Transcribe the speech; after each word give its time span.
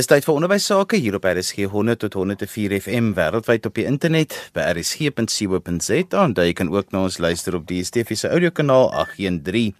Dis 0.00 0.08
tyd 0.08 0.24
vir 0.24 0.38
onderwys 0.38 0.64
sake 0.64 0.96
hier 0.96 1.18
op 1.18 1.26
RSG 1.28 1.66
100 1.68 2.00
tot 2.00 2.14
104 2.16 2.72
FM 2.78 3.10
wêreldwyd 3.18 3.66
op 3.68 3.74
die 3.76 3.82
internet 3.84 4.32
by 4.56 4.62
rsg.co.za 4.70 6.22
en 6.22 6.32
jy 6.38 6.54
kan 6.56 6.70
ook 6.72 6.94
na 6.94 7.02
ons 7.04 7.18
luister 7.20 7.58
op 7.58 7.66
die 7.68 7.82
DSTV 7.82 8.16
se 8.16 8.30
audiokanaal 8.32 8.88
813. 9.02 9.74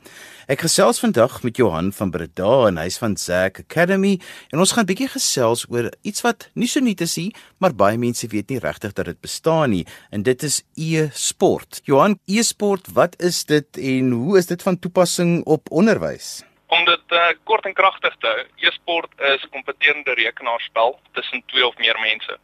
Ek 0.53 0.67
gesels 0.67 1.01
vandag 1.01 1.39
met 1.47 1.57
Johan 1.57 1.89
van 1.97 2.13
Breda 2.13 2.51
en 2.69 2.83
hy's 2.83 3.01
van 3.01 3.17
Zack 3.17 3.63
Academy 3.65 4.19
en 4.53 4.61
ons 4.61 4.77
gaan 4.77 4.85
'n 4.85 4.93
bietjie 4.93 5.09
gesels 5.09 5.65
oor 5.73 5.89
iets 6.05 6.21
wat 6.21 6.51
nie 6.53 6.69
so 6.69 6.85
nuut 6.85 7.01
is 7.01 7.17
nie, 7.17 7.33
maar 7.57 7.73
baie 7.73 7.97
mense 7.97 8.29
weet 8.29 8.51
nie 8.51 8.61
regtig 8.61 8.93
dat 8.93 9.07
dit 9.07 9.21
bestaan 9.21 9.71
nie 9.71 9.87
en 10.11 10.23
dit 10.23 10.43
is 10.43 10.61
e-sport. 10.77 11.81
Johan, 11.85 12.19
e-sport, 12.27 12.93
wat 12.93 13.17
is 13.23 13.45
dit 13.45 13.65
en 13.79 14.11
hoe 14.11 14.37
is 14.37 14.47
dit 14.47 14.63
van 14.63 14.79
toepassing 14.79 15.47
op 15.47 15.71
onderwys? 15.71 16.50
Om 16.71 16.85
dit 16.87 17.17
uh, 17.19 17.33
kort 17.45 17.67
en 17.67 17.75
kragtig 17.75 18.15
te 18.23 18.27
hou, 18.27 18.45
e-sport 18.67 19.13
is 19.33 19.43
'n 19.45 19.55
kompeterende 19.57 20.15
rekenaarspel 20.15 21.01
tussen 21.13 21.43
twee 21.47 21.67
of 21.67 21.77
meer 21.77 21.99
mense. 22.01 22.39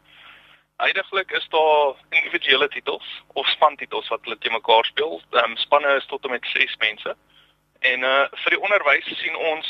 Heidiglik 0.77 1.31
is 1.31 1.47
daar 1.49 1.95
individuele 2.11 2.69
titels 2.69 3.23
of 3.33 3.47
spantitels 3.47 4.09
wat 4.09 4.21
hulle 4.23 4.39
te 4.39 4.51
mekaar 4.51 4.85
speel. 4.85 5.23
Um, 5.31 5.57
spanne 5.57 5.95
is 5.97 6.07
tot 6.07 6.25
en 6.25 6.31
met 6.31 6.47
6 6.53 6.77
mense. 6.77 7.17
En 7.79 8.03
uh 8.03 8.25
vir 8.43 8.51
die 8.51 8.61
onderwys 8.61 9.09
sien 9.21 9.37
ons 9.37 9.69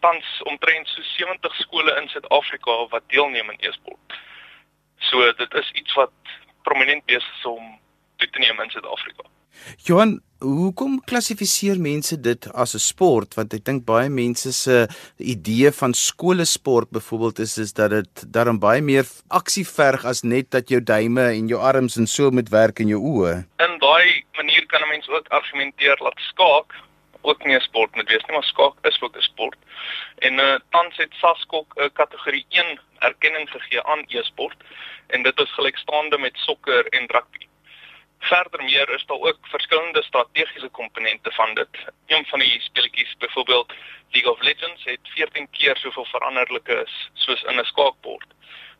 tans 0.00 0.42
omtrent 0.50 0.88
so 0.88 1.02
70 1.02 1.54
skole 1.54 1.92
in 2.00 2.08
Suid-Afrika 2.08 2.86
wat 2.90 3.02
deelneem 3.06 3.50
aan 3.50 3.60
e-sport. 3.60 4.18
So 4.98 5.32
dit 5.32 5.54
is 5.54 5.70
iets 5.70 5.94
wat 5.94 6.12
prominent 6.62 7.04
besig 7.04 7.38
is 7.38 7.44
om 7.46 7.78
toe 8.16 8.30
te 8.30 8.38
neem 8.38 8.60
in 8.60 8.70
Suid-Afrika. 8.70 9.22
Johan, 9.76 10.20
hoekom 10.42 10.98
klassifiseer 11.06 11.78
mense 11.80 12.16
dit 12.20 12.46
as 12.52 12.74
'n 12.74 12.82
sport? 12.82 13.34
Want 13.34 13.54
ek 13.54 13.64
dink 13.64 13.84
baie 13.84 14.08
mense 14.08 14.52
se 14.52 14.88
idee 15.18 15.70
van 15.70 15.94
skoolsport 15.94 16.90
byvoorbeeld 16.90 17.38
is 17.38 17.58
is 17.58 17.72
dat 17.72 17.90
dit 17.90 18.32
daarom 18.32 18.58
baie 18.58 18.82
meer 18.82 19.06
aksie 19.28 19.66
verg 19.66 20.04
as 20.04 20.22
net 20.22 20.50
dat 20.50 20.68
jou 20.68 20.80
duime 20.80 21.22
en 21.22 21.48
jou 21.48 21.60
arms 21.60 21.96
en 21.96 22.06
so 22.06 22.30
moet 22.30 22.48
werk 22.48 22.78
in 22.78 22.88
jou 22.88 23.00
oë. 23.00 23.44
In 23.58 23.78
daai 23.78 24.24
manier 24.36 24.66
kan 24.66 24.82
'n 24.82 24.88
mens 24.88 25.08
ook 25.08 25.28
argumenteer 25.28 25.96
dat 25.96 26.18
skaak 26.30 26.74
ook 27.22 27.44
nie 27.44 27.56
'n 27.56 27.60
sport 27.60 27.94
moet 27.94 28.08
wees 28.08 28.24
nie, 28.26 28.36
maar 28.36 28.44
skaak 28.44 28.74
is 28.82 29.02
ook 29.02 29.16
'n 29.16 29.20
sport. 29.20 29.58
En 30.18 30.34
uh 30.38 30.58
tans 30.70 30.96
het 30.96 31.12
SASKOK 31.20 31.74
'n 31.76 31.82
uh, 31.82 31.88
kategorie 31.92 32.46
1 32.48 32.80
erkenning 32.98 33.50
gegee 33.50 33.82
aan 33.82 34.04
e-sport 34.08 34.56
en 35.06 35.22
dit 35.22 35.38
is 35.40 35.54
gelykstaande 35.54 36.18
met 36.18 36.36
sokker 36.36 36.86
en 36.86 37.06
rugby. 37.06 37.46
Verder 38.30 38.62
meer 38.64 38.88
is 38.94 39.04
daar 39.06 39.18
ook 39.18 39.38
verskillende 39.42 40.02
strategiese 40.02 40.68
komponente 40.68 41.30
van 41.30 41.54
dit. 41.54 41.68
Een 42.06 42.24
van 42.26 42.38
die 42.38 42.60
speletjies, 42.60 43.14
byvoorbeeld 43.18 43.72
League 44.10 44.32
of 44.32 44.42
Legends, 44.42 44.84
het 44.84 45.00
14 45.02 45.50
keer 45.50 45.76
soveel 45.76 46.04
veranderlikes 46.04 47.10
soos 47.14 47.42
in 47.42 47.58
'n 47.60 47.64
skaakbord. 47.64 48.28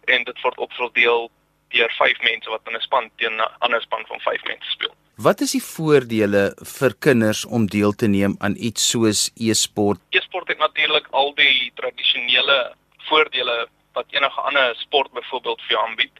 En 0.05 0.25
dit 0.25 0.41
word 0.41 0.59
opverdeel 0.59 1.31
deur 1.69 1.93
5 1.99 2.23
mense 2.23 2.51
wat 2.51 2.61
in 2.65 2.77
'n 2.77 2.81
span 2.81 3.11
teen 3.17 3.37
'n 3.37 3.51
ander 3.59 3.83
span 3.83 4.05
van 4.07 4.21
5 4.21 4.45
mense 4.45 4.71
speel. 4.71 4.95
Wat 5.17 5.41
is 5.41 5.51
die 5.51 5.63
voordele 5.63 6.55
vir 6.79 6.95
kinders 6.99 7.45
om 7.45 7.67
deel 7.67 7.93
te 7.93 8.07
neem 8.07 8.35
aan 8.39 8.55
iets 8.59 8.91
soos 8.91 9.31
e-sport? 9.37 10.01
E-sport 10.11 10.49
het 10.49 10.59
natuurlik 10.59 11.07
al 11.11 11.35
die 11.35 11.73
tradisionele 11.75 12.75
voordele 12.99 13.69
wat 13.93 14.07
enige 14.11 14.41
ander 14.41 14.77
sport 14.77 15.13
byvoorbeeld 15.13 15.61
vir 15.61 15.77
jou 15.77 15.89
aanbied 15.89 16.13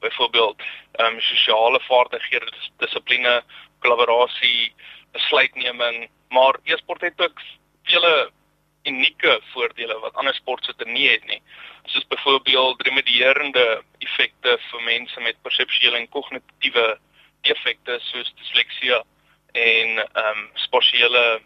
byvoorbeeld 0.00 0.62
ehm 0.92 1.14
um, 1.14 1.20
sosiale 1.20 1.80
vaardighede, 1.80 2.52
dissipline, 2.76 3.42
kollaborasie, 3.78 4.74
besluitneming, 5.12 6.08
maar 6.28 6.58
e-sport 6.64 7.00
het 7.00 7.20
ook 7.20 7.40
vele 7.82 8.30
unieke 8.84 9.40
voordele 9.52 9.98
wat 9.98 10.14
ander 10.14 10.34
sporte 10.34 10.74
nie 10.84 11.10
het 11.10 11.24
nie. 11.26 11.42
Soos 11.84 12.06
byvoorbeeld 12.06 12.82
remedierende 12.82 13.82
effekte 13.98 14.58
vir 14.70 14.82
mense 14.82 15.20
met 15.20 15.42
perseptuele 15.42 15.96
en 15.96 16.08
kognitiewe 16.08 16.98
defekte 17.40 17.98
soos 18.10 18.32
disleksie 18.40 18.94
en 19.52 19.98
ehm 19.98 20.38
um, 20.38 20.50
spesiale 20.54 21.40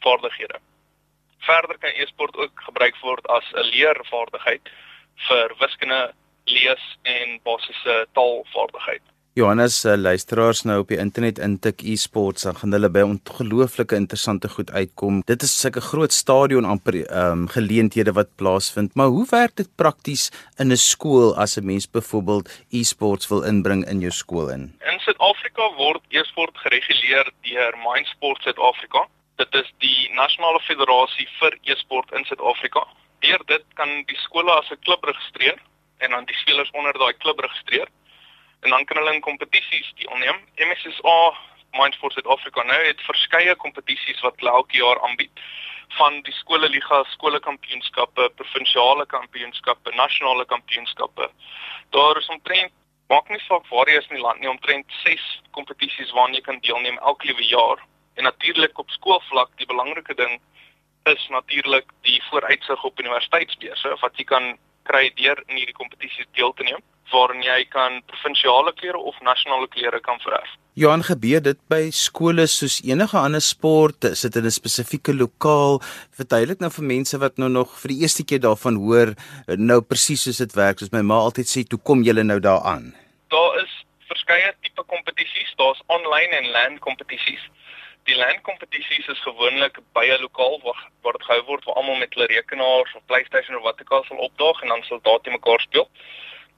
vaardighede. 0.00 0.58
Verder 1.38 1.78
kan 1.78 1.90
e-sport 1.90 2.36
ook 2.36 2.60
gebruik 2.64 2.96
word 3.02 3.26
as 3.26 3.52
'n 3.52 3.70
leervaardigheid 3.74 4.70
vir 5.28 5.54
wiskunde 5.58 6.14
lees 6.44 6.84
en 7.02 7.40
basiese 7.44 8.06
taalvaardigheid. 8.12 9.02
Johannes, 9.34 9.78
uh, 9.88 9.94
luisteraars 9.96 10.60
nou 10.68 10.82
op 10.82 10.90
die 10.92 10.98
internet 11.00 11.38
intik 11.40 11.80
e-sports, 11.88 12.44
dan 12.44 12.58
gaan 12.60 12.74
hulle 12.76 12.90
by 12.92 13.00
ongelooflike 13.06 13.96
interessante 13.96 14.50
goed 14.52 14.68
uitkom. 14.76 15.22
Dit 15.24 15.46
is 15.46 15.54
sulke 15.56 15.80
groot 15.80 16.12
stadion 16.12 16.68
amper 16.68 16.98
ehm 17.00 17.46
um, 17.46 17.46
geleenthede 17.54 18.12
wat 18.18 18.34
plaasvind, 18.36 18.92
maar 18.92 19.08
hoe 19.14 19.24
werk 19.30 19.56
dit 19.56 19.70
prakties 19.80 20.26
in 20.60 20.68
'n 20.68 20.76
skool 20.76 21.32
as 21.44 21.56
'n 21.56 21.64
mens 21.64 21.88
byvoorbeeld 21.88 22.52
e-sports 22.70 23.28
wil 23.32 23.42
inbring 23.42 23.88
in 23.88 24.04
jou 24.04 24.12
skool 24.12 24.52
in? 24.52 24.76
In 24.92 25.00
Suid-Afrika 25.00 25.64
word 25.80 26.02
e-sport 26.10 26.52
gereguleer 26.64 27.32
deur 27.40 27.72
Mindsport 27.88 28.42
Suid-Afrika. 28.42 29.08
Dit 29.36 29.54
is 29.54 29.72
die 29.78 30.10
nasionale 30.12 30.60
federasie 30.60 31.28
vir 31.40 31.56
e-sport 31.62 32.12
in 32.12 32.24
Suid-Afrika. 32.24 32.84
Deur 33.20 33.40
dit 33.46 33.64
kan 33.74 33.88
die 34.06 34.20
skole 34.28 34.52
as 34.52 34.70
'n 34.70 34.84
klub 34.84 35.04
registreer 35.04 35.56
en 36.02 36.10
dan 36.16 36.28
die 36.28 36.38
spelers 36.42 36.70
onder 36.70 36.98
daai 36.98 37.12
klub 37.22 37.40
registreer 37.40 37.88
en 38.62 38.70
dan 38.70 38.84
kan 38.84 38.96
hulle 38.96 39.14
in 39.14 39.24
kompetisies 39.24 39.92
deelneem. 39.98 40.38
MSSA 40.56 41.18
Mindsport 41.72 42.12
South 42.12 42.26
Africa 42.26 42.62
nou 42.62 42.78
het 42.84 43.00
verskeie 43.08 43.54
kompetisies 43.56 44.20
wat 44.20 44.38
hulle 44.38 44.52
elke 44.52 44.76
jaar 44.76 45.00
aanbied 45.06 45.40
van 45.98 46.20
die 46.26 46.34
skoolliga, 46.36 47.02
skoolkampioenskappe, 47.14 48.28
provinsiale 48.36 49.06
kampioenskappe, 49.06 49.92
nasionale 49.96 50.44
kampioenskappe. 50.44 51.28
Daar 51.96 52.20
is 52.20 52.28
omtrent 52.28 52.72
maak 53.12 53.28
nie 53.28 53.40
saak 53.44 53.66
waar 53.68 53.90
jy 53.90 53.98
is 54.00 54.08
in 54.08 54.16
die 54.16 54.24
land 54.24 54.40
nie, 54.40 54.48
omtrent 54.48 54.92
6 55.02 55.24
kompetisies 55.56 56.12
waaraan 56.16 56.36
jy 56.36 56.44
kan 56.46 56.60
deelneem 56.64 56.96
elke 56.98 57.28
liewe 57.28 57.44
jaar. 57.44 57.82
En 58.16 58.24
natuurlik 58.24 58.78
op 58.78 58.90
skoolvlak, 58.94 59.50
die 59.60 59.68
belangrike 59.68 60.14
ding 60.16 60.38
is 61.10 61.26
natuurlik 61.28 61.90
die 62.06 62.22
vooruitsig 62.30 62.84
op 62.84 63.00
universiteitsbeurse 63.00 63.96
wat 64.00 64.16
jy 64.16 64.24
kan 64.24 64.52
kry 64.88 65.10
deur 65.16 65.38
in 65.48 65.56
hierdie 65.56 65.78
kompetisies 65.78 66.28
deel 66.34 66.52
te 66.52 66.64
neem 66.64 66.82
waarin 67.12 67.42
jy 67.44 67.64
kan 67.68 68.00
provinsiale 68.08 68.72
klere 68.78 68.98
of 68.98 69.18
nasionale 69.20 69.68
klere 69.68 70.00
kan 70.00 70.20
verwerf. 70.24 70.48
Johan 70.80 71.02
gebeur 71.04 71.42
dit 71.44 71.58
by 71.68 71.90
skole 71.92 72.46
soos 72.48 72.78
enige 72.88 73.18
ander 73.20 73.44
sport, 73.44 74.06
sit 74.16 74.36
in 74.36 74.46
'n 74.48 74.50
spesifieke 74.50 75.12
lokaal. 75.12 75.82
Verduidelik 76.16 76.60
nou 76.60 76.70
vir 76.70 76.84
mense 76.84 77.18
wat 77.18 77.36
nou 77.36 77.50
nog 77.50 77.68
vir 77.80 77.88
die 77.92 78.00
eerste 78.00 78.24
keer 78.24 78.40
daarvan 78.40 78.76
hoor, 78.76 79.14
nou 79.46 79.80
presies 79.82 80.24
hoe 80.24 80.32
dit 80.32 80.56
werk. 80.56 80.78
Soos 80.78 80.92
my 80.92 81.02
ma 81.02 81.18
altyd 81.20 81.46
sê, 81.46 81.68
"Toe 81.68 81.78
kom 81.78 82.02
julle 82.02 82.24
nou 82.24 82.40
daaraan?" 82.40 82.94
Daar 83.28 83.62
is 83.62 83.84
verskeie 84.08 84.54
tipe 84.62 84.82
kompetisies. 84.86 85.52
Daar's 85.56 85.82
aanlyn 85.88 86.32
en 86.32 86.50
LAN 86.50 86.78
kompetisies. 86.78 87.42
Die 88.04 88.16
LAN-kompetisies 88.16 89.06
is 89.06 89.20
gewoonlik 89.22 89.76
by 89.94 90.06
'n 90.10 90.20
lokaal 90.20 90.60
waar 90.62 90.80
waar 91.02 91.12
dit 91.12 91.26
gehou 91.26 91.42
word 91.50 91.64
waar 91.64 91.74
almal 91.74 92.00
met 92.00 92.14
hulle 92.14 92.26
rekenaars 92.26 92.94
of 92.94 93.04
PlayStation 93.06 93.56
of 93.56 93.62
wat 93.62 93.80
ook 93.80 93.90
al 93.90 94.04
sal 94.04 94.16
opdaag 94.16 94.62
en 94.62 94.68
dan 94.68 94.82
sal 94.82 95.00
daar 95.02 95.20
te 95.20 95.30
mekaar 95.30 95.60
speel. 95.60 95.88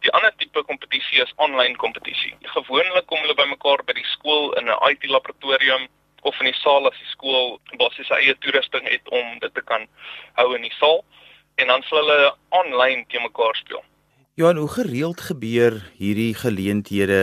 Die 0.00 0.12
ander 0.12 0.32
tipe 0.36 0.62
kompetisie 0.62 1.20
is 1.22 1.32
aanlyn 1.36 1.76
kompetisie. 1.76 2.34
Gewoonlik 2.42 3.06
kom 3.06 3.20
hulle 3.20 3.34
bymekaar 3.34 3.84
by 3.84 3.92
die 3.92 4.10
skool 4.14 4.52
in 4.52 4.70
'n 4.70 4.90
IT-laboratorium 4.90 5.88
of 6.22 6.40
in 6.40 6.50
die 6.52 6.60
saal 6.60 6.88
as 6.88 6.98
die 6.98 7.12
skool 7.12 7.60
basies 7.76 8.10
eie 8.10 8.38
toerusting 8.38 8.88
het 8.88 9.08
om 9.08 9.38
dit 9.38 9.54
te 9.54 9.62
kan 9.62 9.88
hou 10.40 10.54
in 10.54 10.62
die 10.62 10.76
saal 10.80 11.04
en 11.54 11.66
dan 11.66 11.82
sal 11.82 11.98
hulle 11.98 12.34
aanlyn 12.48 13.06
te 13.08 13.20
mekaar 13.20 13.56
speel. 13.56 13.84
Johan, 14.36 14.56
hoe 14.56 14.68
gereeld 14.68 15.20
gebeur 15.20 15.76
hierdie 15.94 16.32
geleenthede 16.34 17.18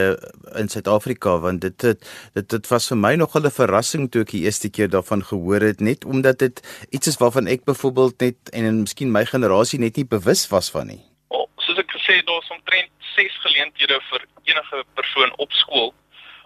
in 0.56 0.70
Suid-Afrika 0.72 1.34
want 1.42 1.60
dit 1.60 1.74
dit 1.80 2.06
dit, 2.32 2.46
dit 2.48 2.70
was 2.70 2.86
vir 2.88 2.96
my 2.96 3.10
nog 3.20 3.36
'n 3.36 3.50
verrassing 3.52 4.08
toe 4.08 4.22
ek 4.22 4.32
die 4.32 4.44
eerste 4.48 4.70
keer 4.70 4.88
daarvan 4.88 5.20
gehoor 5.20 5.60
het 5.60 5.80
net 5.80 6.04
omdat 6.04 6.38
dit 6.38 6.62
iets 6.88 7.06
is 7.12 7.20
waarvan 7.20 7.46
ek 7.46 7.68
byvoorbeeld 7.68 8.16
net 8.20 8.36
en 8.56 8.64
en 8.64 8.80
miskien 8.80 9.12
my 9.12 9.24
generasie 9.26 9.78
net 9.78 9.96
nie 9.96 10.08
bewus 10.08 10.48
was 10.48 10.70
van 10.70 10.86
nie. 10.86 11.04
Oh, 11.28 11.44
soos 11.56 11.78
ek 11.84 11.92
gesê 11.92 12.16
het, 12.16 12.26
daar's 12.26 12.48
omtrent 12.48 12.90
6 13.16 13.36
geleenthede 13.44 14.00
vir 14.08 14.26
enige 14.44 14.84
persoon 14.94 15.36
op 15.36 15.52
skool 15.52 15.94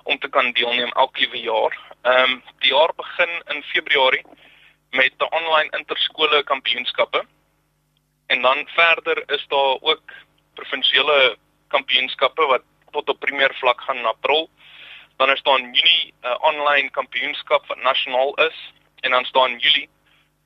om 0.02 0.18
te 0.18 0.28
kan 0.28 0.52
deelneem 0.52 0.90
elke 0.98 1.20
liewe 1.20 1.40
jaar. 1.46 1.78
Ehm 2.02 2.30
um, 2.30 2.42
die 2.58 2.74
jaar 2.74 2.90
begin 2.96 3.30
in 3.54 3.62
Februarie 3.62 4.26
met 4.90 5.14
'n 5.18 5.30
online 5.30 5.70
interskole 5.78 6.42
kampioenskappe. 6.42 7.22
En 8.26 8.42
dan 8.42 8.66
verder 8.66 9.22
is 9.26 9.46
daar 9.48 9.78
ook 9.80 10.02
provinsiale 10.58 11.36
kampioenskappe 11.74 12.46
wat 12.52 12.64
tot 12.92 13.08
op 13.12 13.20
premier 13.20 13.52
vlak 13.60 13.80
gaan 13.80 14.00
in 14.02 14.12
April. 14.12 14.48
Dan 15.16 15.30
is 15.30 15.42
daar 15.42 15.58
in 15.58 15.72
Junie 15.72 16.14
'n 16.22 16.26
uh, 16.26 16.36
aanlyn 16.48 16.90
kampioenskap 16.90 17.66
wat 17.66 17.82
nasionaal 17.82 18.34
is 18.48 18.58
en 19.00 19.10
dan 19.10 19.24
staan 19.24 19.50
in 19.50 19.58
Julie 19.58 19.88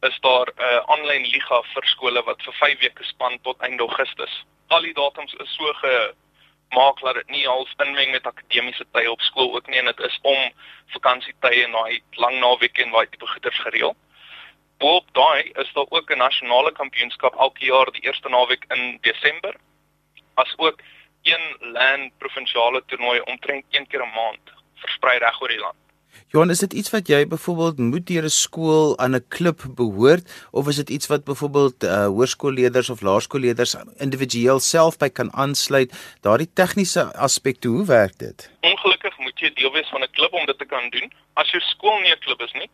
is 0.00 0.18
daar 0.20 0.46
'n 0.46 0.62
uh, 0.62 0.80
aanlyn 0.92 1.26
liga 1.26 1.62
vir 1.72 1.84
skole 1.84 2.22
wat 2.22 2.42
vir 2.42 2.52
5 2.52 2.80
weke 2.80 3.04
span 3.04 3.40
tot 3.42 3.60
einde 3.60 3.82
Augustus. 3.82 4.44
Al 4.68 4.82
die 4.82 4.94
datums 4.94 5.34
is 5.34 5.54
so 5.54 5.72
gemaak 5.72 7.00
dat 7.00 7.14
dit 7.14 7.28
nie 7.28 7.46
half 7.46 7.72
inmeng 7.76 8.10
met 8.10 8.26
akademiese 8.26 8.84
tye 8.92 9.10
op 9.10 9.20
skool 9.20 9.54
ook 9.54 9.66
nie 9.66 9.78
en 9.78 9.84
dit 9.84 10.00
is 10.00 10.18
om 10.22 10.52
vakansietye 10.86 11.64
en 11.64 11.72
daai 11.72 12.02
lang 12.10 12.38
naweek 12.40 12.78
en 12.78 12.90
daai 12.90 13.06
tipe 13.06 13.26
goeders 13.26 13.58
gereël. 13.58 13.96
Boop 14.78 15.04
daai 15.12 15.42
is 15.62 15.72
daar 15.72 15.90
ook 15.90 16.10
'n 16.10 16.18
nasionale 16.18 16.72
kampioenskap 16.72 17.34
elke 17.34 17.64
jaar 17.64 17.92
die 17.92 18.02
eerste 18.02 18.28
naweek 18.28 18.64
in 18.68 18.98
Desember. 19.00 19.54
As 20.34 20.54
ook 20.56 20.80
een 21.22 21.72
land 21.72 22.12
provinsiale 22.18 22.82
toernooi 22.86 23.20
omtrent 23.20 23.64
een 23.70 23.86
keer 23.86 24.02
'n 24.02 24.14
maand 24.14 24.44
versprei 24.74 25.18
reg 25.18 25.40
oor 25.40 25.48
die 25.48 25.58
land. 25.58 25.76
Johan, 26.30 26.50
is 26.50 26.58
dit 26.62 26.72
iets 26.72 26.90
wat 26.94 27.08
jy 27.10 27.24
byvoorbeeld 27.26 27.78
moet 27.78 28.06
deur 28.06 28.24
'n 28.24 28.28
skool 28.34 28.98
aan 28.98 29.14
'n 29.16 29.28
klub 29.28 29.60
behoort 29.80 30.30
of 30.50 30.68
is 30.68 30.76
dit 30.76 30.90
iets 30.90 31.06
wat 31.06 31.24
byvoorbeeld 31.24 31.84
uh, 31.84 32.06
hoërskoolleerders 32.06 32.90
of 32.90 33.00
laerskoolleerders 33.00 33.74
individueel 33.98 34.60
self 34.60 34.98
by 34.98 35.08
kan 35.08 35.32
aansluit? 35.32 35.90
Daardie 36.20 36.50
tegniese 36.54 37.14
aspekte, 37.14 37.68
hoe 37.68 37.84
werk 37.86 38.18
dit? 38.18 38.50
Ongelukkig 38.60 39.18
moet 39.18 39.38
jy 39.38 39.50
deel 39.54 39.72
wees 39.72 39.88
van 39.88 40.02
'n 40.02 40.10
klub 40.12 40.32
om 40.32 40.46
dit 40.46 40.58
te 40.58 40.64
kan 40.64 40.90
doen. 40.90 41.12
As 41.34 41.50
jou 41.50 41.62
skool 41.62 41.98
nie 42.00 42.12
'n 42.12 42.18
klub 42.18 42.40
is 42.40 42.52
nie, 42.52 42.70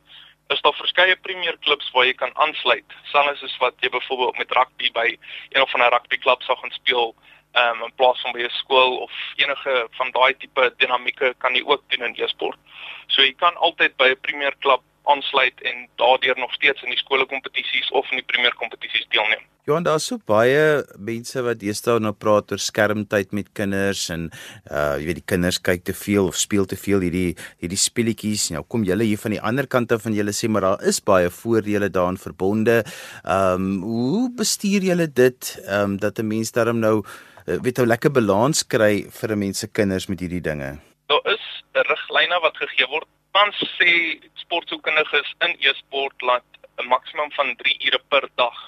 is 0.48 0.60
daar 0.62 0.74
verskeie 0.74 1.16
premier 1.16 1.56
klubs 1.58 1.90
waar 1.90 2.06
jy 2.06 2.14
kan 2.14 2.34
aansluit. 2.34 2.98
Selfs 3.12 3.40
soos 3.40 3.56
wat 3.62 3.74
jy 3.82 3.90
byvoorbeeld 3.90 4.38
met 4.38 4.52
rugby 4.58 4.90
by 4.94 5.06
een 5.50 5.62
of 5.62 5.74
ander 5.74 5.90
rugbyklub 5.90 6.42
sou 6.42 6.56
gaan 6.58 6.74
speel 6.76 7.14
um, 7.58 7.82
in 7.82 7.94
plaas 7.96 8.20
van 8.20 8.32
by 8.32 8.44
'n 8.46 8.58
skool 8.60 8.98
of 9.06 9.12
enige 9.36 9.88
van 9.98 10.10
daai 10.10 10.34
tipe 10.36 10.74
dinamieke 10.76 11.34
kan 11.38 11.54
jy 11.54 11.62
ook 11.66 11.82
doen 11.88 12.06
in 12.06 12.14
e-sport. 12.16 12.58
So 13.06 13.22
jy 13.22 13.34
kan 13.34 13.56
altyd 13.56 13.96
by 13.96 14.08
'n 14.10 14.20
premier 14.20 14.54
klub 14.58 14.82
aansluit 15.12 15.60
en 15.62 15.88
daardeur 16.00 16.38
nog 16.38 16.52
steeds 16.54 16.82
in 16.82 16.94
die 16.94 17.02
skoolkompetisies 17.02 17.90
of 17.90 18.10
in 18.10 18.22
die 18.22 18.28
premier 18.32 18.54
kompetisies 18.54 19.06
deelneem. 19.14 19.44
Johan, 19.66 19.82
daar's 19.82 20.04
so 20.06 20.20
baie 20.30 20.84
mense 20.94 21.42
wat 21.42 21.58
deesdae 21.58 21.98
nou 21.98 22.12
praat 22.14 22.52
oor 22.54 22.60
skermtyd 22.62 23.32
met 23.34 23.48
kinders 23.58 24.04
en 24.14 24.28
uh 24.70 24.94
jy 25.00 25.08
weet 25.08 25.18
die 25.18 25.26
kinders 25.32 25.58
kyk 25.58 25.82
te 25.88 25.94
veel 25.96 26.30
of 26.30 26.38
speel 26.38 26.68
te 26.70 26.78
veel 26.78 27.02
hierdie 27.02 27.32
hierdie 27.62 27.80
speletjies. 27.80 28.52
Nou 28.54 28.62
kom 28.62 28.86
julle 28.86 29.08
hier 29.08 29.18
van 29.18 29.34
die 29.34 29.42
ander 29.42 29.66
kant 29.66 29.90
af 29.96 30.06
en 30.06 30.14
julle 30.14 30.34
sê 30.38 30.46
maar 30.46 30.68
daar 30.68 30.86
is 30.86 31.02
baie 31.02 31.32
voordele 31.40 31.90
daaraan 31.90 32.20
verbonde. 32.22 32.84
Um 33.24 33.82
hoe 33.82 34.28
bestuur 34.38 34.86
julle 34.86 35.08
dit 35.10 35.50
um 35.66 35.98
dat 35.98 36.22
'n 36.22 36.30
mens 36.30 36.54
daarom 36.54 36.78
nou 36.78 37.02
uh, 37.02 37.58
weet 37.62 37.78
'n 37.78 37.90
lekker 37.90 38.10
balans 38.10 38.62
kry 38.62 39.10
vir 39.10 39.32
'n 39.32 39.38
mens 39.38 39.58
se 39.58 39.66
kinders 39.66 40.06
met 40.06 40.20
hierdie 40.20 40.40
dinge? 40.40 40.78
Daar 41.06 41.26
is 41.34 41.42
riglyne 41.72 42.38
wat 42.40 42.56
gegee 42.56 42.86
word. 42.86 43.08
Tans 43.36 43.58
sê 43.76 44.16
sportsoekendiges 44.40 45.34
in 45.44 45.52
e-sport 45.68 46.14
dat 46.24 46.46
'n 46.80 46.86
maksimum 46.88 47.30
van 47.32 47.56
3 47.56 47.76
ure 47.86 48.00
per 48.08 48.28
dag 48.34 48.58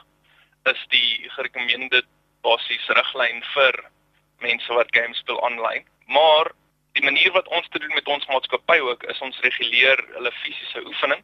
is 0.73 0.81
die 0.89 1.31
gerekommendeerde 1.37 2.03
basies 2.43 2.89
riglyn 2.99 3.41
vir 3.55 3.75
mense 4.45 4.73
wat 4.79 4.93
games 4.97 5.19
speel 5.19 5.41
aanlyn. 5.47 5.89
Maar 6.07 6.53
die 6.93 7.07
manier 7.09 7.33
wat 7.33 7.49
ons 7.49 7.69
te 7.69 7.79
doen 7.79 7.95
met 7.95 8.07
ons 8.15 8.27
maatskappy 8.27 8.79
ook 8.79 9.03
is 9.03 9.25
ons 9.27 9.41
reguleer 9.41 10.05
hulle 10.13 10.33
fisiese 10.43 10.85
oefening. 10.85 11.23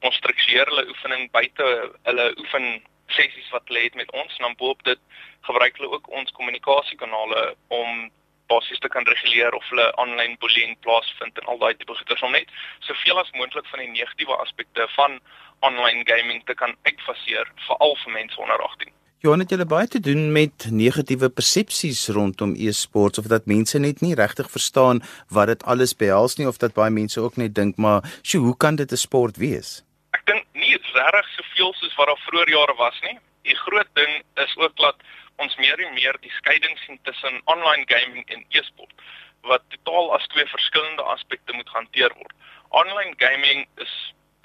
Ons 0.00 0.16
struktureer 0.16 0.66
hulle 0.66 0.88
oefening 0.88 1.30
buite 1.30 1.66
hulle 2.02 2.26
oefen 2.42 2.82
sessies 3.06 3.50
wat 3.54 3.68
hulle 3.68 3.86
het 3.86 3.94
met 3.94 4.10
ons 4.10 4.36
en 4.36 4.48
dan 4.48 4.62
boop 4.64 4.82
dit 4.82 5.00
gebruik 5.40 5.76
hulle 5.76 5.92
ook 5.94 6.10
ons 6.10 6.38
kommunikasiekanale 6.40 7.54
om 7.68 8.10
basies 8.52 8.82
te 8.84 8.90
kan 8.94 9.06
reguleer 9.08 9.56
of 9.58 9.66
hulle 9.72 9.88
aanlyn 10.02 10.36
bullying 10.42 10.76
plaasvind 10.84 11.38
en 11.40 11.50
al 11.52 11.60
daai 11.62 11.74
tipe 11.74 11.94
goeders 11.98 12.22
om 12.26 12.32
net 12.36 12.48
soveel 12.88 13.20
as 13.22 13.34
moontlik 13.38 13.66
van 13.72 13.84
die 13.84 13.92
negatiewe 13.96 14.38
aspekte 14.44 14.88
van 14.96 15.20
aanlyn 15.66 16.06
gaming 16.08 16.42
te 16.46 16.56
kan 16.62 16.74
uitfaseer 16.88 17.52
veral 17.66 17.96
vir 18.04 18.16
mense 18.16 18.40
onder 18.40 18.66
18. 18.70 18.96
Johan 19.20 19.42
het 19.44 19.50
julle 19.52 19.66
baie 19.68 19.88
te 19.92 20.00
doen 20.00 20.30
met 20.32 20.70
negatiewe 20.72 21.28
persepsies 21.28 22.06
rondom 22.16 22.54
e-sports 22.56 23.20
of 23.20 23.26
dat 23.28 23.50
mense 23.50 23.78
net 23.78 24.00
nie 24.00 24.14
regtig 24.16 24.48
verstaan 24.48 25.02
wat 25.28 25.52
dit 25.52 25.66
alles 25.68 25.92
behels 26.02 26.38
nie 26.38 26.48
of 26.48 26.56
dat 26.62 26.72
baie 26.78 26.94
mense 26.94 27.20
ook 27.20 27.36
net 27.36 27.54
dink 27.54 27.76
maar, 27.76 28.00
"Sjoe, 28.22 28.40
hoe 28.46 28.56
kan 28.56 28.76
dit 28.76 28.92
'n 28.92 28.96
sport 28.96 29.36
wees?" 29.36 29.84
Ek 30.16 30.24
dink 30.26 30.46
nie 30.52 30.76
regtig 30.94 31.28
soveel 31.36 31.72
soos 31.74 31.94
wat 31.96 32.06
daar 32.06 32.22
vroeër 32.26 32.48
jare 32.48 32.74
was 32.78 32.98
nie. 33.02 33.18
Die 33.42 33.56
groot 33.56 33.88
ding 33.92 34.22
is 34.34 34.56
ook 34.56 34.76
dat 34.76 34.96
ons 35.44 35.56
meer 35.56 35.80
en 35.86 35.94
meer 35.96 36.16
die 36.24 36.32
skeiding 36.38 36.78
sien 36.84 36.98
tussen 37.08 37.40
online 37.54 37.86
gaming 37.88 38.24
en 38.28 38.44
e-sport 38.60 38.92
wat 39.48 39.64
totaal 39.72 40.10
as 40.16 40.26
twee 40.32 40.46
verskillende 40.46 41.04
aspekte 41.14 41.54
moet 41.56 41.68
hanteer 41.72 42.12
word. 42.18 42.34
Online 42.76 43.14
gaming 43.16 43.64
is 43.80 43.94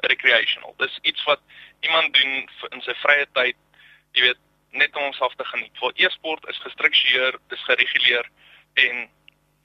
recreational. 0.07 0.74
Dis 0.80 1.00
iets 1.01 1.24
wat 1.27 1.42
iemand 1.83 2.13
doen 2.15 2.47
in 2.71 2.83
sy 2.86 2.95
vrye 3.01 3.27
tyd, 3.38 3.57
jy 4.15 4.30
weet, 4.30 4.42
net 4.75 4.95
om 4.95 5.07
homself 5.07 5.36
te 5.36 5.47
geniet. 5.51 5.75
Vir 5.81 6.07
e-sport 6.07 6.47
is 6.51 6.59
gestruktureer, 6.63 7.38
dis 7.51 7.68
gereguleer 7.68 8.30
en 8.86 9.06